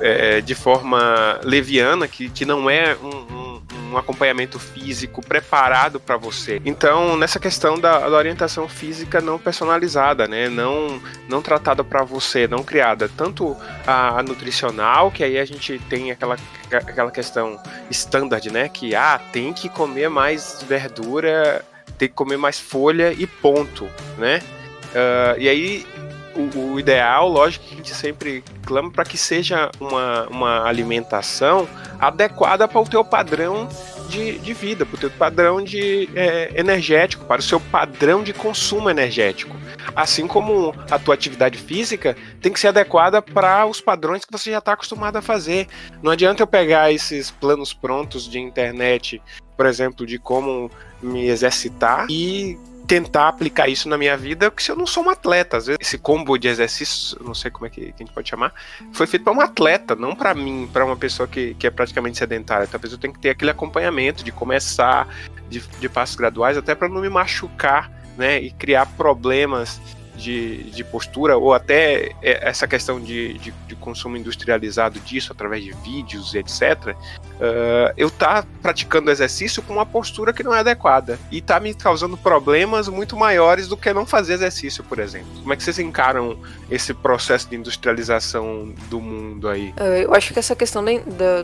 [0.00, 3.62] é, de forma leviana, que, que não é um, um,
[3.92, 6.60] um acompanhamento físico preparado para você.
[6.64, 12.48] Então, nessa questão da, da, orientação física não personalizada, né, não, não tratada para você,
[12.48, 16.36] não criada, tanto a, a, nutricional, que aí a gente tem aquela,
[16.70, 17.60] aquela questão
[17.90, 21.64] standard, né, que ah, tem que comer mais verdura,
[21.98, 23.88] tem que comer mais folha e ponto,
[24.18, 24.40] né?
[24.92, 25.86] Uh, e aí
[26.34, 31.68] o, o, ideal, lógico que a gente sempre clama para que seja uma, uma alimentação
[31.98, 33.68] adequada para o teu padrão
[34.08, 38.32] de, de vida, para o teu padrão de é, energético, para o seu padrão de
[38.32, 39.56] consumo energético.
[39.96, 44.50] Assim como a tua atividade física tem que ser adequada para os padrões que você
[44.50, 45.66] já está acostumado a fazer.
[46.02, 49.20] Não adianta eu pegar esses planos prontos de internet,
[49.56, 50.70] por exemplo, de como
[51.02, 52.58] me exercitar e
[52.92, 55.78] tentar aplicar isso na minha vida, porque se eu não sou um atleta, às vezes
[55.80, 58.52] esse combo de exercícios, não sei como é que, a gente pode chamar,
[58.92, 62.18] foi feito para um atleta, não para mim, para uma pessoa que, que é praticamente
[62.18, 62.66] sedentária.
[62.66, 65.08] Talvez eu tenha que ter aquele acompanhamento de começar
[65.48, 69.80] de, de passos graduais, até para não me machucar, né, e criar problemas
[70.14, 75.62] de, de postura, ou até é, essa questão de, de, de consumo industrializado disso, através
[75.64, 81.18] de vídeos etc., uh, eu tá praticando exercício com uma postura que não é adequada.
[81.30, 85.30] E tá me causando problemas muito maiores do que não fazer exercício, por exemplo.
[85.40, 86.38] Como é que vocês encaram
[86.70, 89.72] esse processo de industrialização do mundo aí?
[89.76, 90.84] É, eu acho que essa questão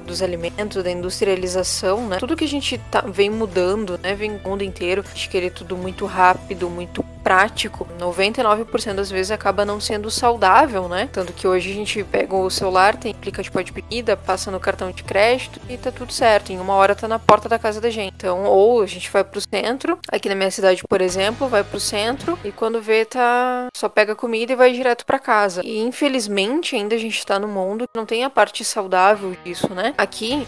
[0.05, 2.19] dos alimentos, da industrialização, né?
[2.19, 4.15] Tudo que a gente tá, vem mudando, né?
[4.15, 7.87] Vem o mundo inteiro, de querer tudo muito rápido, muito prático.
[8.01, 11.11] 99% das vezes acaba não sendo saudável, né?
[11.13, 14.91] Tanto que hoje a gente pega o celular, tem aplicativo de bebida, passa no cartão
[14.91, 16.51] de crédito e tá tudo certo.
[16.51, 18.15] Em uma hora tá na porta da casa da gente.
[18.17, 21.79] Então, ou a gente vai pro centro, aqui na minha cidade, por exemplo, vai pro
[21.79, 23.67] centro e quando vê, tá.
[23.77, 25.61] só pega comida e vai direto para casa.
[25.63, 29.75] E infelizmente ainda a gente tá no mundo que não tem a parte saudável disso,
[29.75, 29.93] né?
[29.99, 30.47] Aqui,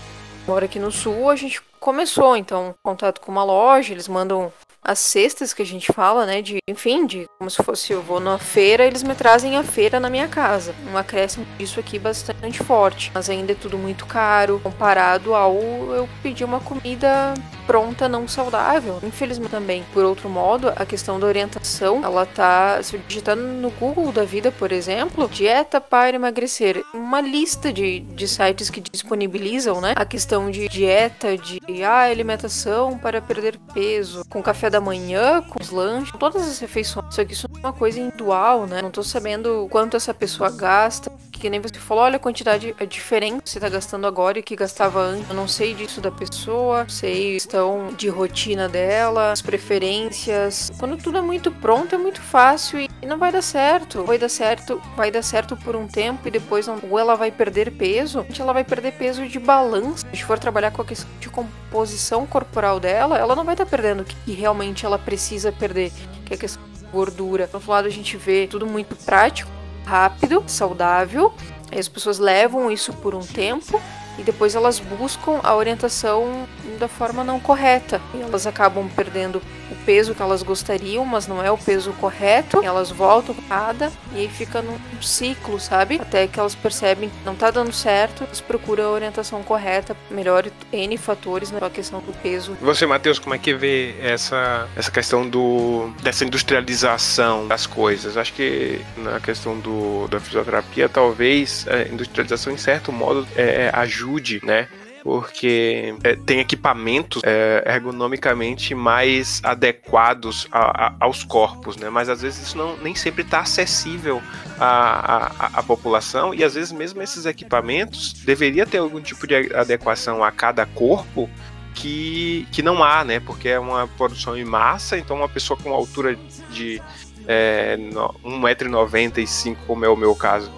[0.48, 4.50] mora aqui no sul, a gente começou, então, contato com uma loja, eles mandam
[4.82, 6.42] as cestas que a gente fala, né?
[6.42, 10.00] De, enfim, de como se fosse eu vou na feira, eles me trazem a feira
[10.00, 10.74] na minha casa.
[10.92, 13.10] Um acréscimo disso aqui bastante forte.
[13.14, 17.34] Mas ainda é tudo muito caro comparado ao eu pedir uma comida
[17.70, 18.98] pronta, não saudável.
[19.00, 19.84] Infelizmente também.
[19.92, 22.82] Por outro modo, a questão da orientação, ela tá.
[22.82, 26.82] Se digitando no Google da vida, por exemplo, dieta para emagrecer.
[26.92, 29.92] Uma lista de, de sites que disponibilizam, né?
[29.94, 35.62] A questão de dieta, de ah, alimentação para perder peso, com café da manhã, com
[35.62, 37.14] os lanches, todas as refeições.
[37.14, 38.82] Só que isso é uma coisa individual, né?
[38.82, 41.12] Não tô sabendo quanto essa pessoa gasta.
[41.40, 44.42] Que nem você falou, olha a quantidade é diferente que você tá gastando agora e
[44.42, 45.26] que gastava antes.
[45.26, 50.70] Eu não sei disso da pessoa, sei questão de rotina dela, as preferências.
[50.78, 54.04] Quando tudo é muito pronto, é muito fácil e não vai dar certo.
[54.04, 56.78] Vai dar certo, vai dar certo por um tempo e depois não.
[56.90, 60.04] Ou ela vai perder peso, ela vai perder peso de balanço.
[60.12, 63.70] Se for trabalhar com a questão de composição corporal dela, ela não vai estar tá
[63.70, 65.90] perdendo o que realmente ela precisa perder,
[66.26, 67.46] que é a questão de gordura.
[67.46, 69.50] Do outro lado, a gente vê tudo muito prático,
[69.84, 71.32] rápido, saudável.
[71.76, 73.80] As pessoas levam isso por um tempo
[74.18, 76.46] e depois elas buscam a orientação
[76.78, 78.00] da forma não correta.
[78.14, 79.40] E elas acabam perdendo
[79.70, 82.62] o peso que elas gostariam, mas não é o peso correto.
[82.62, 85.98] Elas voltam nada e aí fica num ciclo, sabe?
[86.00, 90.46] Até que elas percebem que não tá dando certo, elas procuram a orientação correta, melhor
[90.72, 92.56] N fatores na questão do peso.
[92.60, 98.16] Você, Matheus, como é que vê essa, essa questão do, dessa industrialização das coisas?
[98.16, 103.70] Acho que na questão do, da fisioterapia, talvez a industrialização, em certo modo, é, é
[103.74, 104.68] ajude, né?
[105.02, 111.88] Porque é, tem equipamentos é, ergonomicamente mais adequados a, a, aos corpos, né?
[111.90, 114.20] Mas às vezes isso não, nem sempre está acessível
[114.58, 119.54] à, à, à, população e às vezes mesmo esses equipamentos deveria ter algum tipo de
[119.54, 121.28] adequação a cada corpo
[121.74, 123.20] que, que não há, né?
[123.20, 126.16] Porque é uma produção em massa, então uma pessoa com altura
[126.50, 126.82] de
[127.26, 127.76] é,
[128.24, 130.50] 1,95m, como é o meu caso,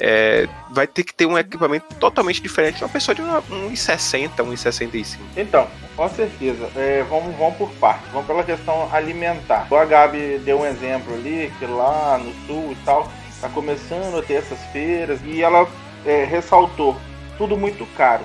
[0.00, 5.18] é, vai ter que ter um equipamento totalmente diferente de uma pessoa de 1,60, 1,65.
[5.36, 6.70] Então, com certeza.
[6.74, 8.10] É, vamos, vamos por partes.
[8.10, 9.66] Vamos pela questão alimentar.
[9.70, 14.22] O Gabi deu um exemplo ali, que lá no sul e tal, tá começando a
[14.22, 15.68] ter essas feiras, e ela
[16.06, 16.96] é, ressaltou
[17.36, 18.24] tudo muito caro.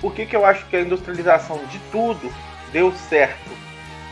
[0.00, 2.32] Por que, que eu acho que a industrialização de tudo
[2.72, 3.67] deu certo?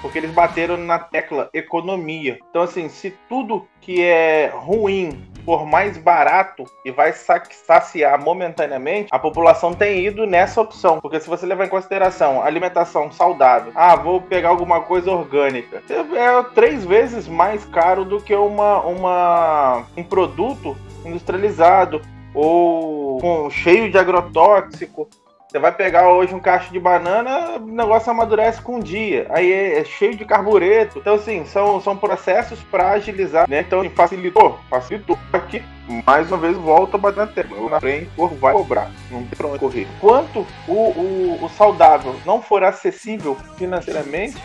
[0.06, 2.38] Porque eles bateram na tecla economia.
[2.48, 9.18] Então, assim, se tudo que é ruim for mais barato e vai saciar momentaneamente, a
[9.18, 11.00] população tem ido nessa opção.
[11.00, 16.42] Porque se você levar em consideração alimentação saudável, ah, vou pegar alguma coisa orgânica, é
[16.54, 22.00] três vezes mais caro do que uma, uma um produto industrializado
[22.32, 25.08] ou com, cheio de agrotóxico
[25.56, 29.26] você vai pegar hoje um cacho de banana, o negócio amadurece com um dia.
[29.30, 30.98] Aí é, é cheio de carbureto.
[30.98, 33.60] Então, assim, são, são processos para agilizar, né?
[33.60, 35.18] Então, assim, facilitou, facilitou.
[35.32, 35.62] Aqui,
[36.06, 37.70] mais uma vez, volta a bater na tela.
[37.70, 38.90] Na frente, o vai cobrar.
[39.10, 39.88] Não tem pra onde correr.
[39.98, 44.36] Quanto o, o, o saudável não for acessível financeiramente,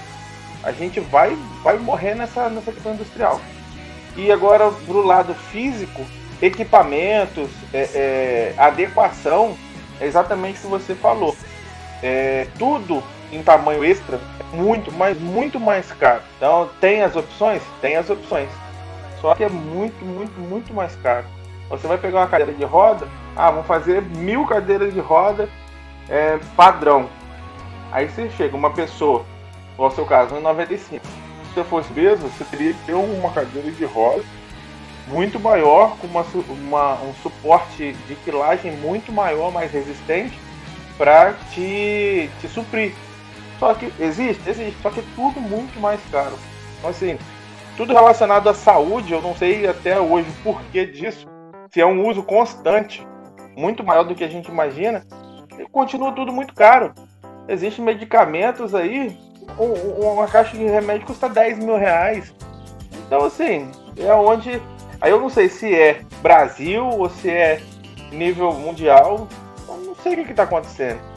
[0.64, 3.42] a gente vai, vai morrer nessa, nessa questão industrial.
[4.16, 6.06] E agora, pro lado físico,
[6.42, 9.58] equipamentos, é, é, adequação,
[10.02, 11.36] é exatamente o que você falou.
[12.02, 16.22] É, tudo em tamanho extra é muito, mas muito mais caro.
[16.36, 17.62] Então, tem as opções?
[17.80, 18.50] Tem as opções.
[19.22, 21.26] Só que é muito, muito, muito mais caro.
[21.70, 25.48] Você vai pegar uma cadeira de roda, ah, vamos fazer mil cadeiras de roda
[26.10, 27.08] é, padrão.
[27.92, 29.24] Aí você chega, uma pessoa,
[29.74, 31.06] igual o seu caso, 95.
[31.06, 34.24] Se você fosse mesmo, você teria que ter uma cadeira de roda
[35.08, 40.38] muito maior, com uma, uma, um suporte de quilagem muito maior, mais resistente,
[40.98, 42.94] para te, te suprir.
[43.60, 46.38] Só que existe, existe, só que é tudo muito mais caro.
[46.78, 47.18] Então, assim,
[47.78, 51.28] tudo relacionado à saúde, eu não sei até hoje o porquê disso,
[51.70, 53.06] se é um uso constante,
[53.56, 55.06] muito maior do que a gente imagina,
[55.72, 56.94] continua tudo muito caro.
[57.48, 59.18] Existem medicamentos aí,
[59.58, 62.34] uma caixa de remédio custa 10 mil reais.
[63.06, 64.62] Então, assim, é onde.
[65.02, 67.60] Aí eu não sei se é Brasil ou se é
[68.12, 69.28] nível mundial.
[69.68, 71.11] Eu não sei o que está acontecendo.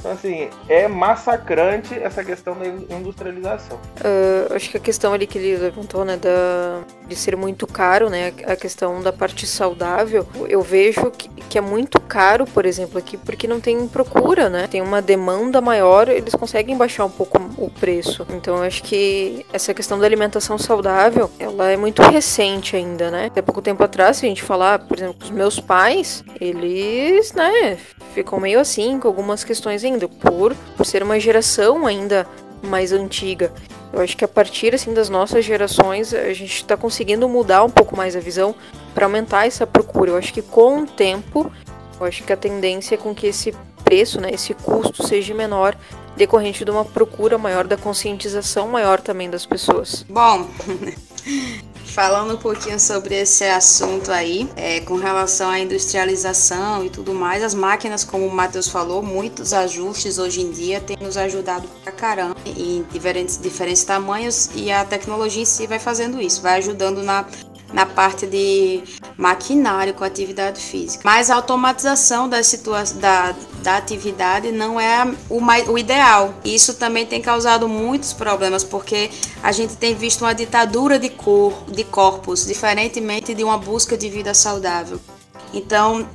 [0.00, 3.76] Então, assim, é massacrante essa questão da industrialização.
[3.98, 8.08] Uh, acho que a questão ali que ele levantou, né, da, de ser muito caro,
[8.08, 12.98] né, a questão da parte saudável, eu vejo que, que é muito caro, por exemplo,
[12.98, 14.66] aqui, porque não tem procura, né?
[14.66, 18.26] Tem uma demanda maior, eles conseguem baixar um pouco o preço.
[18.30, 23.26] Então, acho que essa questão da alimentação saudável, ela é muito recente ainda, né?
[23.26, 27.76] Até pouco tempo atrás, se a gente falar, por exemplo, os meus pais, eles, né,
[28.14, 32.26] ficam meio assim com algumas questões por, por ser uma geração ainda
[32.62, 33.52] mais antiga.
[33.92, 37.70] Eu acho que a partir assim das nossas gerações a gente está conseguindo mudar um
[37.70, 38.54] pouco mais a visão
[38.94, 40.12] para aumentar essa procura.
[40.12, 41.50] Eu acho que com o tempo,
[41.98, 43.52] eu acho que a tendência é com que esse
[43.84, 45.76] preço, né, esse custo seja menor
[46.16, 50.04] decorrente de uma procura maior, da conscientização maior também das pessoas.
[50.08, 50.46] Bom,
[51.90, 57.42] falando um pouquinho sobre esse assunto aí, é, com relação à industrialização e tudo mais,
[57.42, 61.92] as máquinas, como o Matheus falou, muitos ajustes hoje em dia têm nos ajudado pra
[61.92, 67.02] caramba em diferentes, diferentes tamanhos e a tecnologia em si vai fazendo isso, vai ajudando
[67.02, 67.26] na
[67.72, 68.82] na parte de
[69.16, 71.02] maquinário com atividade física.
[71.04, 72.38] Mas a automatização da,
[73.00, 76.34] da, da atividade não é o, mais, o ideal.
[76.44, 79.10] Isso também tem causado muitos problemas, porque
[79.42, 84.08] a gente tem visto uma ditadura de, cor, de corpos, diferentemente de uma busca de
[84.08, 85.00] vida saudável.
[85.52, 86.06] Então,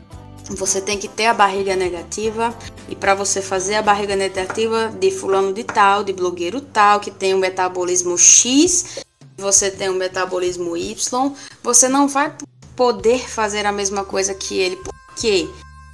[0.49, 2.53] você tem que ter a barriga negativa
[2.87, 7.09] e para você fazer a barriga negativa de fulano de tal, de blogueiro tal, que
[7.09, 9.04] tem um metabolismo X,
[9.37, 11.33] você tem um metabolismo Y,
[11.63, 12.33] você não vai
[12.75, 14.75] poder fazer a mesma coisa que ele.
[14.77, 15.47] Por quê?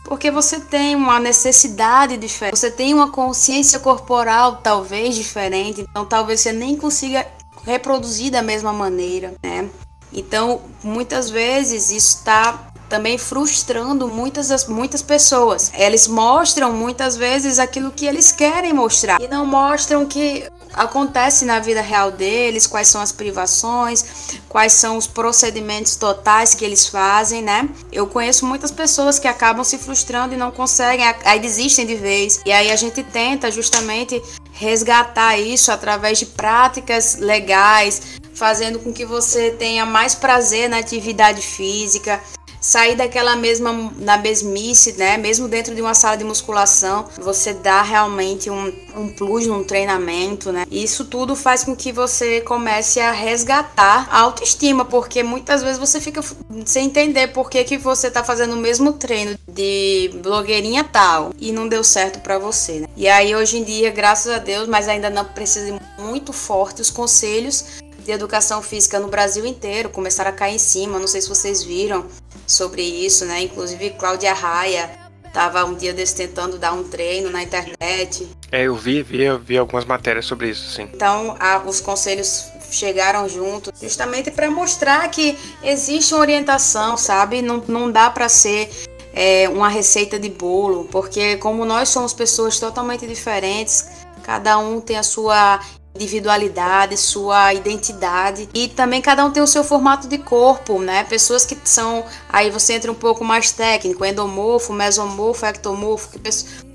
[0.04, 6.42] Porque você tem uma necessidade diferente, você tem uma consciência corporal talvez diferente, então talvez
[6.42, 7.26] você nem consiga
[7.64, 9.70] reproduzir da mesma maneira, né?
[10.12, 15.72] Então, muitas vezes isso está também frustrando muitas, muitas pessoas.
[15.74, 21.60] Eles mostram muitas vezes aquilo que eles querem mostrar e não mostram que acontece na
[21.60, 24.04] vida real deles, quais são as privações,
[24.48, 27.70] quais são os procedimentos totais que eles fazem, né?
[27.92, 32.42] Eu conheço muitas pessoas que acabam se frustrando e não conseguem, aí desistem de vez.
[32.46, 39.06] E aí a gente tenta justamente resgatar isso através de práticas legais, fazendo com que
[39.06, 42.22] você tenha mais prazer na atividade física,
[42.62, 45.18] sair daquela mesma na mesmice, né?
[45.18, 50.52] Mesmo dentro de uma sala de musculação, você dá realmente um, um plus um treinamento,
[50.52, 50.66] né?
[50.70, 56.00] Isso tudo faz com que você comece a resgatar a autoestima, porque muitas vezes você
[56.00, 56.22] fica
[56.66, 61.52] sem entender por que, que você tá fazendo o mesmo treino de blogueirinha tal e
[61.52, 62.88] não deu certo para você, né?
[62.96, 66.92] E aí hoje em dia, graças a Deus, mas ainda não precisa muito forte os
[66.92, 71.00] conselhos de educação física no Brasil inteiro começaram a cair em cima.
[71.00, 72.06] Não sei se vocês viram
[72.48, 73.42] sobre isso, né?
[73.42, 74.90] Inclusive Cláudia Raia
[75.26, 78.30] estava um dia desse tentando dar um treino na internet.
[78.52, 80.90] É, eu vi, vi, eu vi algumas matérias sobre isso, sim.
[80.94, 87.42] Então, a, os conselhos chegaram juntos justamente para mostrar que existe uma orientação, sabe?
[87.42, 88.70] Não, não dá para ser
[89.14, 93.88] é, uma receita de bolo, porque como nós somos pessoas totalmente diferentes,
[94.24, 95.62] cada um tem a sua
[95.96, 101.04] individualidade, sua identidade e também cada um tem o seu formato de corpo, né?
[101.04, 106.20] Pessoas que são aí você entra um pouco mais técnico, endomorfo, mesomorfo, ectomorfo, que,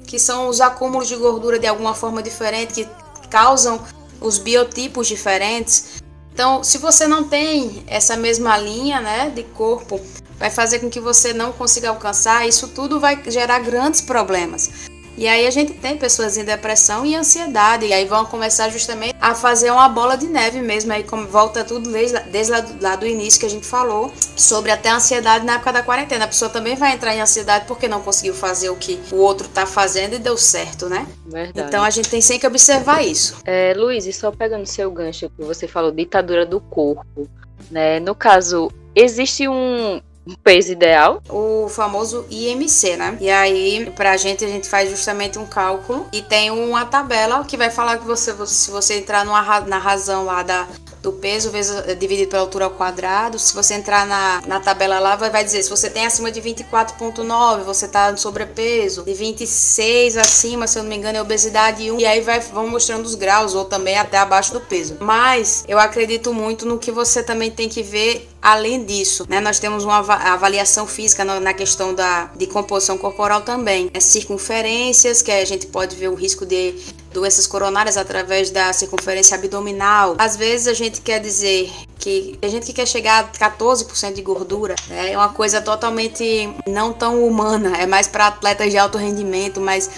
[0.07, 2.87] que são os acúmulos de gordura de alguma forma diferente
[3.23, 3.81] que causam
[4.21, 6.03] os biotipos diferentes.
[6.33, 9.99] Então, se você não tem essa mesma linha, né, de corpo,
[10.39, 14.71] vai fazer com que você não consiga alcançar, isso tudo vai gerar grandes problemas.
[15.17, 19.17] E aí a gente tem pessoas em depressão e ansiedade, e aí vão começar justamente
[19.21, 22.83] a fazer uma bola de neve mesmo, aí como volta tudo desde, desde lá, do,
[22.83, 26.25] lá do início que a gente falou, sobre até a ansiedade na época da quarentena.
[26.27, 29.49] A pessoa também vai entrar em ansiedade porque não conseguiu fazer o que o outro
[29.49, 31.07] tá fazendo e deu certo, né?
[31.27, 31.67] Verdade.
[31.67, 33.39] Então a gente tem sempre que observar isso.
[33.45, 37.29] É, Luiz, e só pegando seu gancho que você falou, ditadura do corpo,
[37.71, 37.99] né?
[38.01, 41.23] No caso, existe um, um peso ideal?
[41.29, 43.17] O famoso IMC, né?
[43.21, 47.57] E aí, pra gente, a gente faz justamente um cálculo e tem uma tabela que
[47.57, 50.67] vai falar que você, se você entrar numa, na razão lá da
[51.07, 53.39] do peso vezes, eh, dividido pela altura ao quadrado.
[53.39, 56.43] Se você entrar na, na tabela lá, vai, vai dizer se você tem acima de
[56.43, 59.05] 24,9, você está no sobrepeso.
[59.05, 62.01] De 26 acima, se eu não me engano, é obesidade 1.
[62.01, 64.97] E aí vai, vão mostrando os graus, ou também até abaixo do peso.
[64.99, 69.27] Mas eu acredito muito no que você também tem que ver além disso.
[69.29, 69.41] Né?
[69.41, 73.91] Nós temos uma avaliação física na questão da, de composição corporal também.
[73.95, 76.75] É circunferências, que a gente pode ver o risco de
[77.17, 80.15] doenças coronárias através da circunferência abdominal.
[80.19, 84.23] Às vezes a gente quer dizer que a gente que quer chegar a 14% de
[84.23, 88.99] gordura né, é uma coisa totalmente não tão humana, é mais para atletas de alto
[88.99, 89.91] rendimento, mas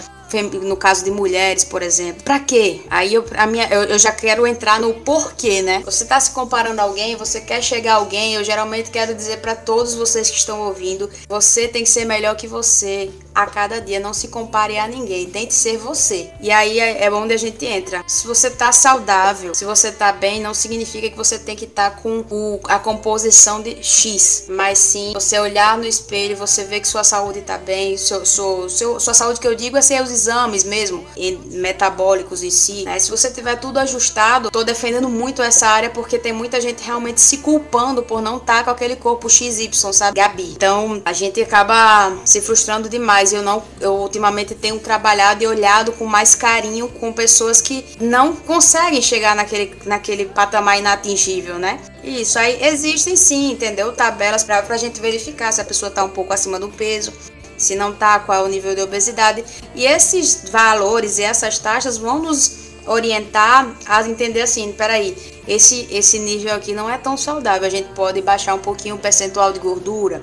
[0.63, 2.23] no caso de mulheres, por exemplo.
[2.23, 2.83] Para quê?
[2.91, 5.83] Aí eu, a minha, eu, eu, já quero entrar no porquê, né?
[5.85, 9.39] Você tá se comparando a alguém, você quer chegar a alguém, eu geralmente quero dizer
[9.39, 13.81] para todos vocês que estão ouvindo, você tem que ser melhor que você a cada
[13.81, 16.31] dia, não se compare a ninguém, tente ser você.
[16.41, 18.03] E aí é, é onde a gente entra.
[18.07, 21.91] Se você tá saudável, se você tá bem, não significa que você tem que estar
[21.91, 26.81] tá com o, a composição de X, mas sim você olhar no espelho, você ver
[26.81, 30.03] que sua saúde tá bem, seu, seu, seu, sua saúde que eu digo é ser
[30.03, 31.05] os exames mesmo,
[31.51, 32.85] metabólicos em si.
[32.85, 32.99] Né?
[32.99, 37.21] Se você tiver tudo ajustado, tô defendendo muito essa área porque tem muita gente realmente
[37.21, 40.53] se culpando por não estar tá com aquele corpo XY, sabe, Gabi?
[40.53, 43.33] Então a gente acaba se frustrando demais.
[43.33, 48.35] Eu não, eu ultimamente tenho trabalhado e olhado com mais carinho com pessoas que não
[48.35, 51.81] conseguem chegar naquele, naquele patamar inatingível, né?
[52.03, 53.93] Isso aí existem sim, entendeu?
[53.93, 57.13] Tabelas para a gente verificar se a pessoa está um pouco acima do peso,
[57.59, 59.45] se não tá, qual é o nível de obesidade.
[59.75, 65.15] E esses valores e essas taxas vão nos orientar a entender assim, peraí,
[65.47, 68.99] esse, esse nível aqui não é tão saudável, a gente pode baixar um pouquinho o
[68.99, 70.23] percentual de gordura,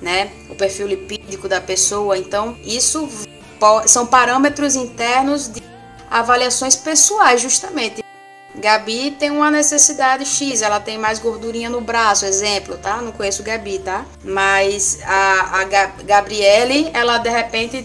[0.00, 0.30] né?
[0.48, 2.16] O perfil lipídico da pessoa.
[2.16, 3.08] Então, isso
[3.86, 5.62] são parâmetros internos de
[6.10, 8.04] avaliações pessoais, justamente.
[8.64, 13.02] Gabi tem uma necessidade X, ela tem mais gordurinha no braço, exemplo, tá?
[13.02, 14.06] Não conheço Gabi, tá?
[14.24, 15.64] Mas a, a
[16.02, 17.84] Gabriele, ela de repente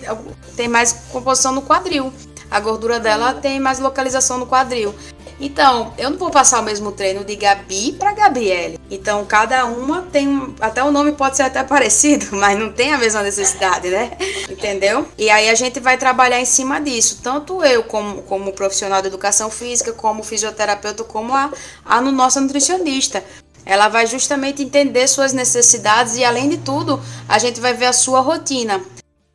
[0.55, 2.13] tem mais composição no quadril.
[2.49, 4.95] A gordura dela tem mais localização no quadril.
[5.39, 8.77] Então, eu não vou passar o mesmo treino de Gabi para Gabriele.
[8.91, 10.53] Então, cada uma tem.
[10.59, 14.11] Até o nome pode ser até parecido, mas não tem a mesma necessidade, né?
[14.49, 15.07] Entendeu?
[15.17, 17.19] E aí a gente vai trabalhar em cima disso.
[17.23, 21.51] Tanto eu, como, como profissional de educação física, como fisioterapeuta, como a,
[21.85, 23.23] a nossa nutricionista.
[23.65, 27.93] Ela vai justamente entender suas necessidades e, além de tudo, a gente vai ver a
[27.93, 28.81] sua rotina.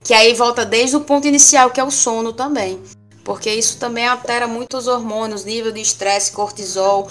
[0.03, 2.83] Que aí volta desde o ponto inicial, que é o sono também
[3.25, 7.09] porque isso também altera muito os hormônios, nível de estresse, cortisol,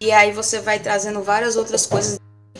[0.00, 2.18] e aí você vai trazendo várias outras coisas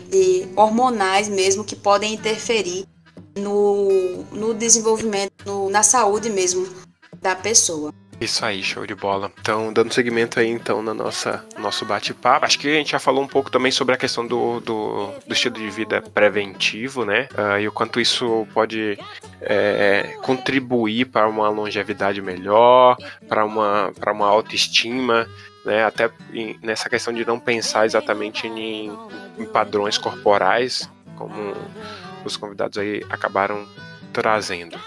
[0.09, 2.85] de hormonais mesmo que podem interferir
[3.37, 6.67] no, no desenvolvimento, no, na saúde mesmo
[7.21, 7.93] da pessoa.
[8.19, 9.31] Isso aí, show de bola.
[9.39, 12.45] Então, dando seguimento aí, então, na nossa nosso bate-papo.
[12.45, 15.33] Acho que a gente já falou um pouco também sobre a questão do, do, do
[15.33, 17.27] estilo de vida preventivo, né?
[17.33, 18.97] Uh, e o quanto isso pode
[19.39, 22.97] é, contribuir para uma longevidade melhor,
[23.27, 25.27] para uma, para uma autoestima,
[25.63, 25.85] né?
[25.85, 26.09] Até
[26.63, 28.91] nessa questão de não pensar exatamente em,
[29.37, 31.55] em padrões corporais, como
[32.25, 33.67] os convidados aí acabaram
[34.11, 34.79] trazendo.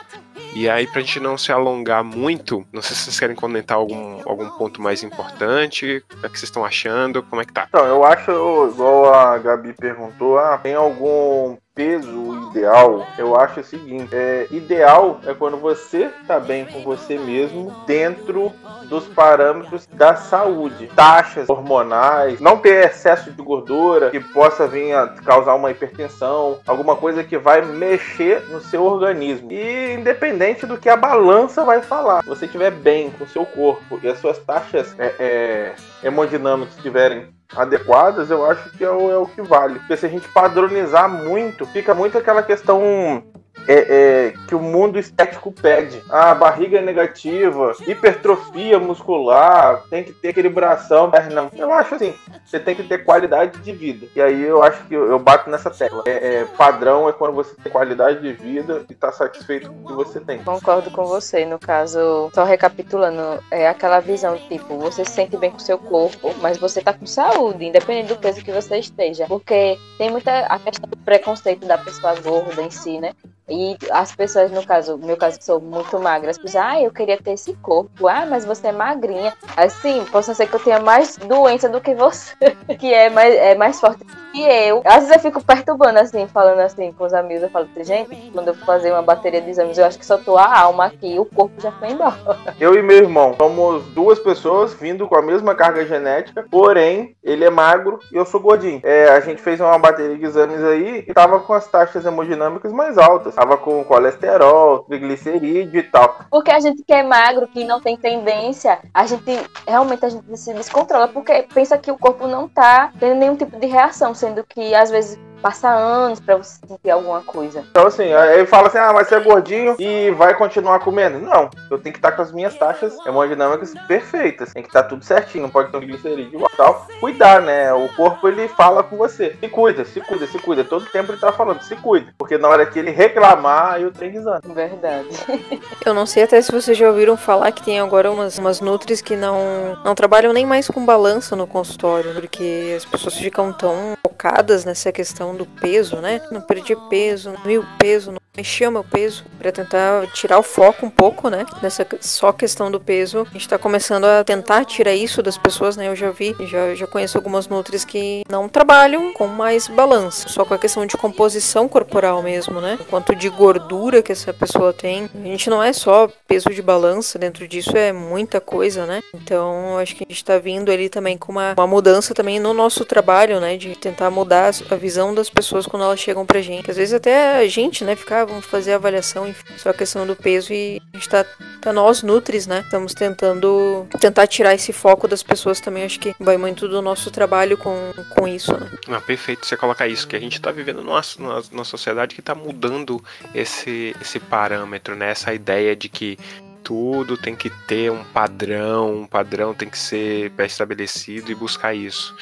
[0.54, 4.20] E aí, pra gente não se alongar muito, não sei se vocês querem comentar algum,
[4.28, 6.04] algum ponto mais importante.
[6.10, 7.22] O que, é que vocês estão achando?
[7.22, 7.66] Como é que tá?
[7.68, 8.30] Então, eu acho,
[8.72, 15.18] igual a Gabi perguntou, ah, tem algum peso ideal, eu acho o seguinte: é, ideal
[15.24, 18.52] é quando você está bem com você mesmo dentro
[18.84, 25.08] dos parâmetros da saúde, taxas hormonais, não ter excesso de gordura que possa vir a
[25.08, 29.50] causar uma hipertensão, alguma coisa que vai mexer no seu organismo.
[29.50, 34.08] E independente do que a balança vai falar, você estiver bem com seu corpo e
[34.08, 39.26] as suas taxas é, é, hemodinâmicas estiverem adequadas, eu acho que é o, é o
[39.26, 39.78] que vale.
[39.80, 43.24] Porque se a gente padronizar muito, fica muito aquela questão
[43.70, 46.02] é, é, que o mundo estético pede.
[46.10, 51.10] A barriga é negativa, hipertrofia muscular, tem que ter aquele bração.
[51.56, 52.12] Eu acho assim,
[52.44, 54.08] você tem que ter qualidade de vida.
[54.16, 56.02] E aí eu acho que eu, eu bato nessa tecla.
[56.06, 59.86] É, é, padrão é quando você tem qualidade de vida e tá satisfeito com o
[59.86, 60.42] que você tem.
[60.42, 61.44] Concordo com você.
[61.44, 66.34] No caso, só recapitulando, é aquela visão tipo, você se sente bem com seu corpo,
[66.40, 69.26] mas você tá com saúde, independente do peso que você esteja.
[69.28, 73.12] Porque tem muita a questão do preconceito da pessoa gorda em si, né?
[73.48, 73.59] E
[73.90, 76.90] as pessoas, no caso, no meu caso, que sou muito magra, as pessoas, ah, eu
[76.90, 79.32] queria ter esse corpo, ah, mas você é magrinha.
[79.56, 82.34] Assim, posso ser que eu tenha mais doença do que você,
[82.78, 84.82] que é mais, é mais forte que eu.
[84.84, 88.48] Às vezes eu fico perturbando, assim, falando assim com os amigos, eu falo, gente, quando
[88.48, 91.24] eu fazer uma bateria de exames, eu acho que só tô a alma aqui, o
[91.24, 92.16] corpo já foi embora.
[92.60, 97.44] Eu e meu irmão somos duas pessoas vindo com a mesma carga genética, porém, ele
[97.44, 98.80] é magro e eu sou gordinho.
[98.82, 102.72] É, a gente fez uma bateria de exames aí e tava com as taxas hemodinâmicas
[102.72, 106.20] mais altas tava com colesterol, triglicerídeo e tal.
[106.30, 110.36] Porque a gente que é magro, que não tem tendência, a gente realmente a gente
[110.36, 114.44] se descontrola, porque pensa que o corpo não tá tendo nenhum tipo de reação, sendo
[114.44, 117.64] que às vezes passa anos para você sentir alguma coisa.
[117.70, 121.18] Então, assim, aí fala assim: ah, mas você é gordinho e vai continuar comendo.
[121.18, 124.52] Não, eu tenho que estar com as minhas taxas hemodinâmicas perfeitas.
[124.52, 126.86] Tem que estar tudo certinho, não pode ter um glicerídeo e tal.
[127.00, 127.72] Cuidar, né?
[127.72, 129.36] O corpo ele fala com você.
[129.40, 130.64] Se cuida, se cuida, se cuida.
[130.64, 132.12] Todo tempo ele tá falando, se cuida.
[132.18, 134.52] Porque na hora que ele reclamar, eu tenho risando.
[134.54, 135.08] Verdade.
[135.84, 139.00] eu não sei até se vocês já ouviram falar que tem agora umas, umas nutris
[139.00, 143.96] que não, não trabalham nem mais com balança no consultório, porque as pessoas ficam tão
[144.02, 146.20] focadas nessa questão do peso, né?
[146.30, 150.42] Não perder peso, não o peso, não mexer o meu peso, para tentar tirar o
[150.42, 151.44] foco um pouco, né?
[151.62, 153.26] Nessa só questão do peso.
[153.28, 155.88] A gente tá começando a tentar tirar isso das pessoas, né?
[155.88, 160.44] Eu já vi, já, já conheço algumas nutris que não trabalham com mais balanço, só
[160.44, 162.78] com a questão de composição corporal mesmo, né?
[162.80, 165.08] O quanto de gordura que essa pessoa tem.
[165.14, 169.00] A gente não é só peso de balança, dentro disso é muita coisa, né?
[169.14, 172.54] Então, acho que a gente tá vindo ali também com uma, uma mudança também no
[172.54, 173.56] nosso trabalho, né?
[173.56, 176.70] De tentar mudar a visão das pessoas quando elas chegam pra gente.
[176.70, 180.06] Às vezes até a gente, né, ficar, vamos fazer a avaliação, enfim, só a questão
[180.06, 181.24] do peso e a gente tá,
[181.60, 182.60] tá nós nutris, né?
[182.60, 187.10] Estamos tentando tentar tirar esse foco das pessoas também, acho que vai muito do nosso
[187.10, 188.70] trabalho com, com isso, né?
[188.88, 191.02] Ah, perfeito você colocar isso, que a gente tá vivendo numa,
[191.50, 193.02] numa, sociedade que tá mudando
[193.34, 195.10] esse, esse parâmetro, né?
[195.10, 196.18] Essa ideia de que
[196.62, 202.14] tudo tem que ter um padrão, um padrão tem que ser pré-estabelecido e buscar isso.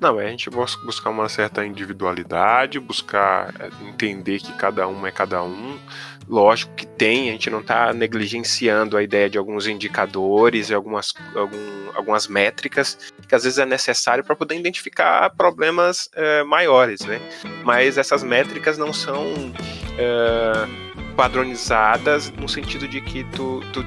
[0.00, 5.10] Não, é a gente buscar uma certa individualidade, buscar é, entender que cada um é
[5.10, 5.78] cada um.
[6.26, 11.12] Lógico que tem, a gente não está negligenciando a ideia de alguns indicadores e algumas,
[11.34, 17.20] algum, algumas métricas que às vezes é necessário para poder identificar problemas é, maiores, né?
[17.62, 19.52] Mas essas métricas não são
[19.98, 23.84] é, padronizadas no sentido de que tu, tu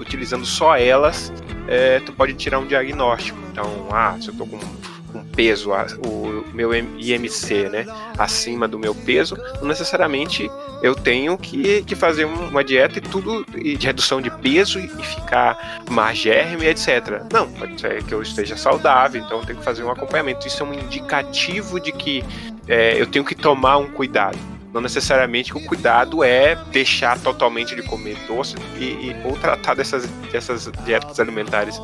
[0.00, 1.32] utilizando só elas,
[1.68, 3.38] é, tu pode tirar um diagnóstico.
[3.52, 4.58] Então, ah, se eu tô com
[5.14, 5.70] um peso,
[6.06, 7.86] o meu IMC, né,
[8.18, 10.50] acima do meu peso, não necessariamente
[10.82, 15.82] eu tenho que, que fazer uma dieta e tudo de redução de peso e ficar
[15.90, 17.22] magérrimo e etc.
[17.32, 20.46] Não, pode ser que eu esteja saudável, então eu tenho que fazer um acompanhamento.
[20.46, 22.24] Isso é um indicativo de que
[22.66, 24.38] é, eu tenho que tomar um cuidado.
[24.72, 29.74] Não necessariamente que o cuidado é deixar totalmente de comer doce e, e ou tratar
[29.74, 31.78] dessas, dessas dietas alimentares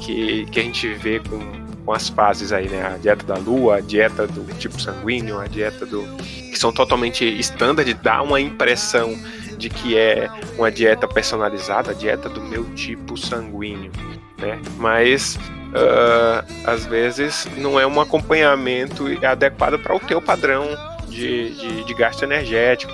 [0.00, 1.59] que, que a gente vê com
[1.90, 2.86] com as fases aí, né?
[2.86, 6.04] A dieta da lua, a dieta do tipo sanguíneo, a dieta do.
[6.22, 9.12] que são totalmente standard, dá uma impressão
[9.58, 13.90] de que é uma dieta personalizada, a dieta do meu tipo sanguíneo,
[14.38, 14.60] né?
[14.76, 20.68] Mas uh, às vezes não é um acompanhamento adequado para o teu padrão
[21.08, 22.92] de, de, de gasto energético,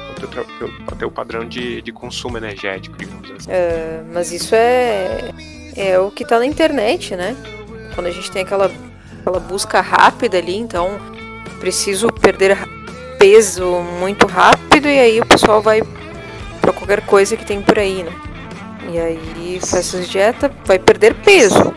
[0.86, 3.50] para o teu padrão de, de consumo energético, digamos assim.
[3.50, 5.32] Uh, mas isso é,
[5.76, 7.36] é o que está na internet, né?
[7.96, 8.70] Quando a gente tem aquela
[9.26, 11.00] aquela busca rápida ali, então
[11.58, 12.56] preciso perder
[13.18, 13.66] peso
[13.98, 15.82] muito rápido e aí o pessoal vai
[16.60, 18.12] para qualquer coisa que tem por aí, né?
[18.92, 21.74] E aí faz essas dieta, vai perder peso.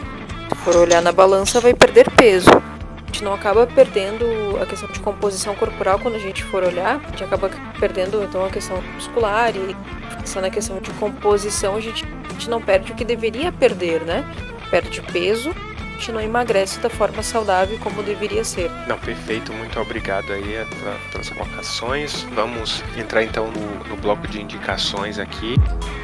[0.50, 2.52] Se for olhar na balança, vai perder peso.
[2.52, 4.26] A gente não acaba perdendo
[4.62, 7.50] a questão de composição corporal quando a gente for olhar, a gente acaba
[7.80, 9.76] perdendo então a questão muscular e
[10.18, 14.02] pensando na questão de composição, a gente, a gente não perde o que deveria perder,
[14.02, 14.24] né?
[14.70, 15.52] Perde peso
[16.00, 18.72] gente não emagrece da forma saudável como deveria ser.
[18.88, 20.66] Não, perfeito, muito obrigado aí
[21.12, 22.24] pelas colocações.
[22.34, 25.56] Vamos entrar então no, no bloco de indicações aqui.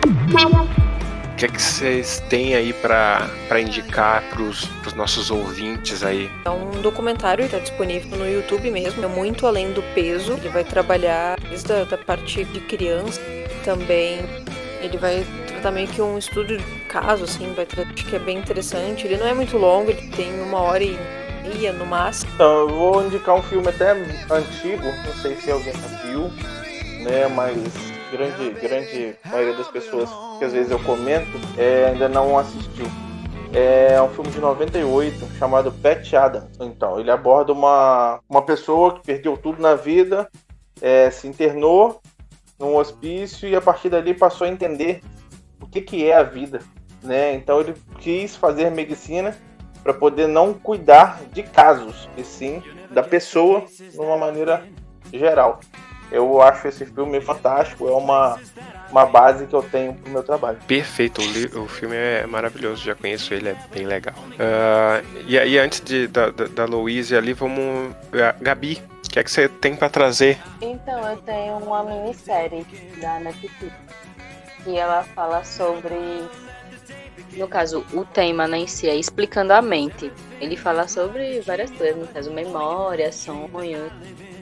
[0.05, 3.29] O que é que vocês têm aí para
[3.59, 6.29] indicar para os nossos ouvintes aí?
[6.45, 10.33] É um documentário, está disponível no YouTube mesmo, é muito além do peso.
[10.33, 13.19] Ele vai trabalhar desde a da parte de criança,
[13.63, 14.19] também
[14.81, 15.25] ele vai
[15.65, 19.07] tratar meio que um estudo de caso, assim, vai tratar, acho que é bem interessante.
[19.07, 20.95] Ele não é muito longo, ele tem uma hora e
[21.41, 22.31] meia no máximo.
[22.35, 26.21] Então, eu vou indicar um filme até antigo, não sei se alguém já viu,
[27.03, 27.57] né, mas
[28.11, 32.85] grande, grande maioria das pessoas que às vezes eu comento é, ainda não assistiu.
[33.51, 36.57] É um filme de 98 chamado Pat Adams.
[36.59, 40.29] Então, ele aborda uma, uma pessoa que perdeu tudo na vida,
[40.81, 42.01] é, se internou
[42.59, 45.01] num hospício e a partir dali passou a entender
[45.75, 46.59] que, que é a vida.
[47.03, 47.33] Né?
[47.33, 49.35] Então, ele quis fazer medicina
[49.83, 54.63] para poder não cuidar de casos, e sim da pessoa de uma maneira
[55.13, 55.59] geral.
[56.11, 58.39] Eu acho esse filme fantástico, é uma,
[58.89, 60.57] uma base que eu tenho pro meu trabalho.
[60.67, 64.15] Perfeito, o, o filme é maravilhoso, já conheço ele, é bem legal.
[64.17, 67.93] Uh, e aí, antes de, da, da, da Louise ali, vamos.
[68.41, 70.39] Gabi, o que é que você tem para trazer?
[70.61, 72.65] Então, eu tenho uma minissérie
[72.99, 73.73] da Netflix
[74.65, 75.95] que ela fala sobre.
[77.33, 80.11] No caso, o tema né, em si é explicando a mente.
[80.41, 83.91] Ele fala sobre várias coisas, no caso, memória, sonhos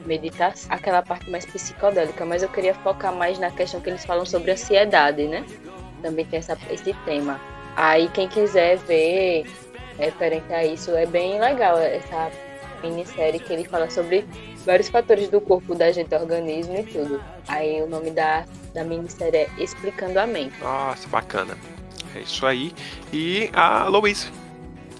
[0.06, 4.26] meditação, aquela parte mais psicodélica, mas eu queria focar mais na questão que eles falam
[4.26, 5.44] sobre ansiedade, né?
[6.02, 7.40] Também tem essa, esse tema.
[7.76, 9.46] Aí quem quiser ver
[9.98, 12.30] referente a isso, é bem legal essa
[12.88, 14.24] minissérie que ele fala sobre
[14.64, 17.22] vários fatores do corpo da gente, organismo e tudo.
[17.48, 20.54] Aí o nome da, da minissérie é Explicando a Mente.
[20.60, 21.56] Nossa, bacana.
[22.14, 22.72] É isso aí.
[23.12, 24.26] E a Louise,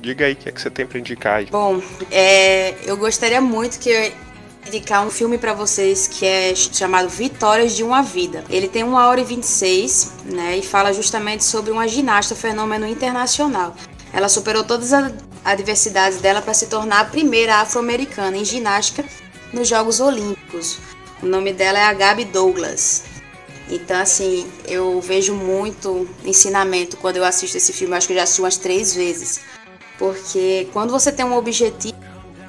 [0.00, 1.46] diga aí o que, é que você tem para indicar aí.
[1.46, 1.80] Bom,
[2.10, 4.12] é, eu gostaria muito que
[4.66, 8.44] indicar um filme para vocês que é chamado Vitórias de uma Vida.
[8.48, 13.74] Ele tem 1 hora e 26, né, e fala justamente sobre uma ginasta fenômeno internacional.
[14.12, 15.12] Ela superou todas as
[15.44, 19.04] adversidades dela para se tornar a primeira afro-americana em ginástica
[19.52, 20.78] nos Jogos Olímpicos.
[21.22, 23.04] O nome dela é a Gabi Douglas.
[23.68, 27.94] Então, assim, eu vejo muito ensinamento quando eu assisto esse filme.
[27.94, 29.40] Acho que eu já assisti umas três vezes.
[29.98, 31.96] Porque quando você tem um objetivo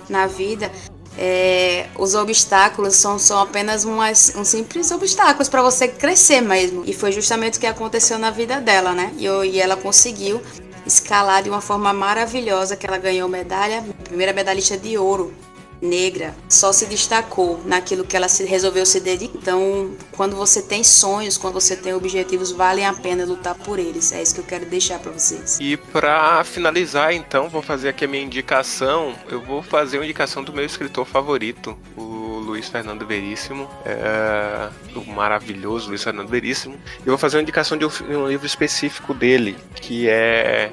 [0.10, 0.72] na vida,
[1.18, 6.84] é, os obstáculos são, são apenas umas, um simples obstáculos para você crescer mesmo.
[6.86, 9.14] E foi justamente o que aconteceu na vida dela, né?
[9.18, 10.41] E, eu, e ela conseguiu
[10.86, 15.33] escalar de uma forma maravilhosa que ela ganhou medalha, primeira medalhista de ouro
[15.81, 19.38] negra, só se destacou naquilo que ela se, resolveu se dedicar.
[19.38, 24.11] Então, quando você tem sonhos, quando você tem objetivos, valem a pena lutar por eles.
[24.11, 25.57] É isso que eu quero deixar para vocês.
[25.59, 29.13] E para finalizar, então, vou fazer aqui a minha indicação.
[29.29, 35.04] Eu vou fazer uma indicação do meu escritor favorito, o Luiz Fernando Veríssimo, é, o
[35.12, 36.76] maravilhoso Luiz Fernando Veríssimo.
[37.00, 40.72] Eu vou fazer uma indicação de um livro específico dele, que é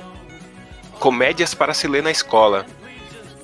[0.99, 2.65] Comédias para se ler na escola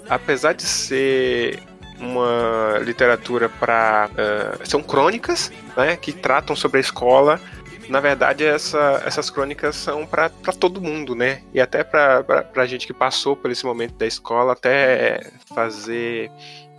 [0.09, 1.63] apesar de ser
[2.01, 7.41] uma literatura para uh, são crônicas, né, que tratam sobre a escola.
[7.89, 10.29] Na verdade, essa, essas crônicas são para
[10.61, 11.43] todo mundo, né?
[11.55, 16.31] E até para a gente que passou por esse momento da escola, até fazer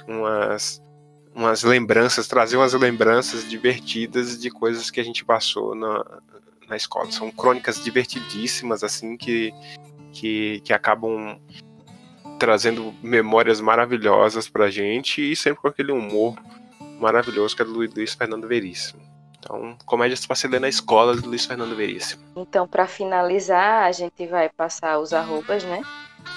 [0.08, 0.80] umas,
[1.40, 6.06] umas lembranças, trazer umas lembranças divertidas de coisas que a gente passou na,
[6.68, 7.10] na escola.
[7.12, 9.54] São crônicas divertidíssimas, assim, que,
[10.12, 11.40] que, que acabam
[12.38, 16.36] trazendo memórias maravilhosas pra gente e sempre com aquele humor
[17.00, 19.02] maravilhoso que é do Luiz Fernando Veríssimo.
[19.38, 22.22] Então, comédias para se ler na escola do Luiz Fernando Veríssimo.
[22.36, 25.82] Então, para finalizar, a gente vai passar os arrobas, né?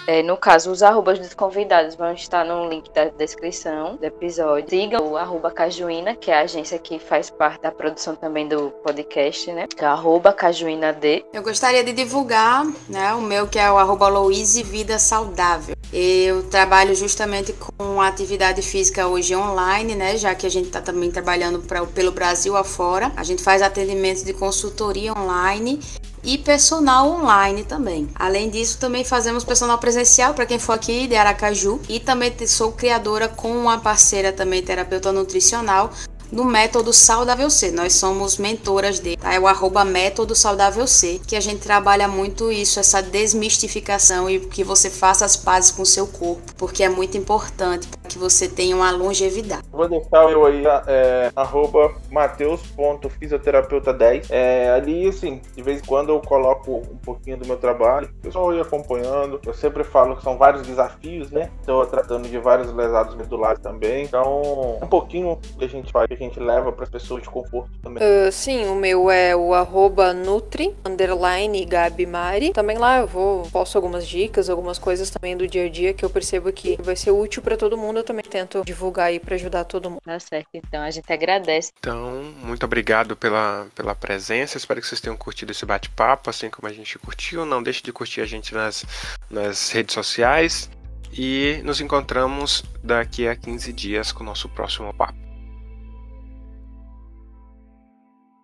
[0.07, 4.69] É, no caso, os arrobas dos convidados vão estar no link da descrição do episódio.
[4.69, 8.71] Siga o arroba Cajuína, que é a agência que faz parte da produção também do
[8.83, 9.69] podcast, né?
[9.69, 11.25] Que é arroba CajuínaD.
[11.33, 15.77] Eu gostaria de divulgar né, o meu, que é o arroba Louise Vida Saudável.
[15.93, 20.17] Eu trabalho justamente com atividade física hoje online, né?
[20.17, 23.13] Já que a gente está também trabalhando pra, pelo Brasil afora.
[23.17, 25.79] A gente faz atendimento de consultoria online
[26.25, 28.09] e personal online também.
[28.15, 32.73] Além disso, também fazemos personal presencial para quem for aqui de Aracaju e também sou
[32.73, 35.91] criadora com uma parceira também terapeuta nutricional
[36.33, 37.71] no Método Saudável C.
[37.71, 39.35] Nós somos mentoras dele, tá?
[39.35, 44.41] É o arroba Método Saudável C, que a gente trabalha muito isso, essa desmistificação e
[44.41, 48.49] que você faça as pazes com o seu corpo, porque é muito importante que você
[48.49, 49.63] tenha uma longevidade.
[49.71, 54.29] Vou deixar eu aí, é, arroba mateus.fisioterapeuta10.
[54.31, 58.23] É, ali, assim, de vez em quando eu coloco um pouquinho do meu trabalho, o
[58.23, 59.39] pessoal ia acompanhando.
[59.45, 61.51] Eu sempre falo que são vários desafios, né?
[61.61, 64.05] Estou tratando de vários lesados medulares também.
[64.05, 67.29] Então, um pouquinho que a gente faz, que a gente leva para as pessoas de
[67.29, 68.03] conforto também.
[68.03, 72.53] Uh, sim, o meu é o arroba nutri, underline Gabi Mari.
[72.53, 76.05] Também lá eu vou, posto algumas dicas, algumas coisas também do dia a dia que
[76.05, 77.99] eu percebo que vai ser útil para todo mundo.
[77.99, 80.01] Eu também tento divulgar aí para ajudar todo mundo.
[80.05, 81.73] Tá certo, então a gente agradece.
[81.79, 84.57] Então, muito obrigado pela, pela presença.
[84.57, 87.45] Espero que vocês tenham curtido esse bate-papo, assim como a gente curtiu.
[87.45, 88.85] Não deixe de curtir a gente nas,
[89.31, 90.71] nas redes sociais.
[91.15, 95.32] E nos encontramos daqui a 15 dias com o nosso próximo papo.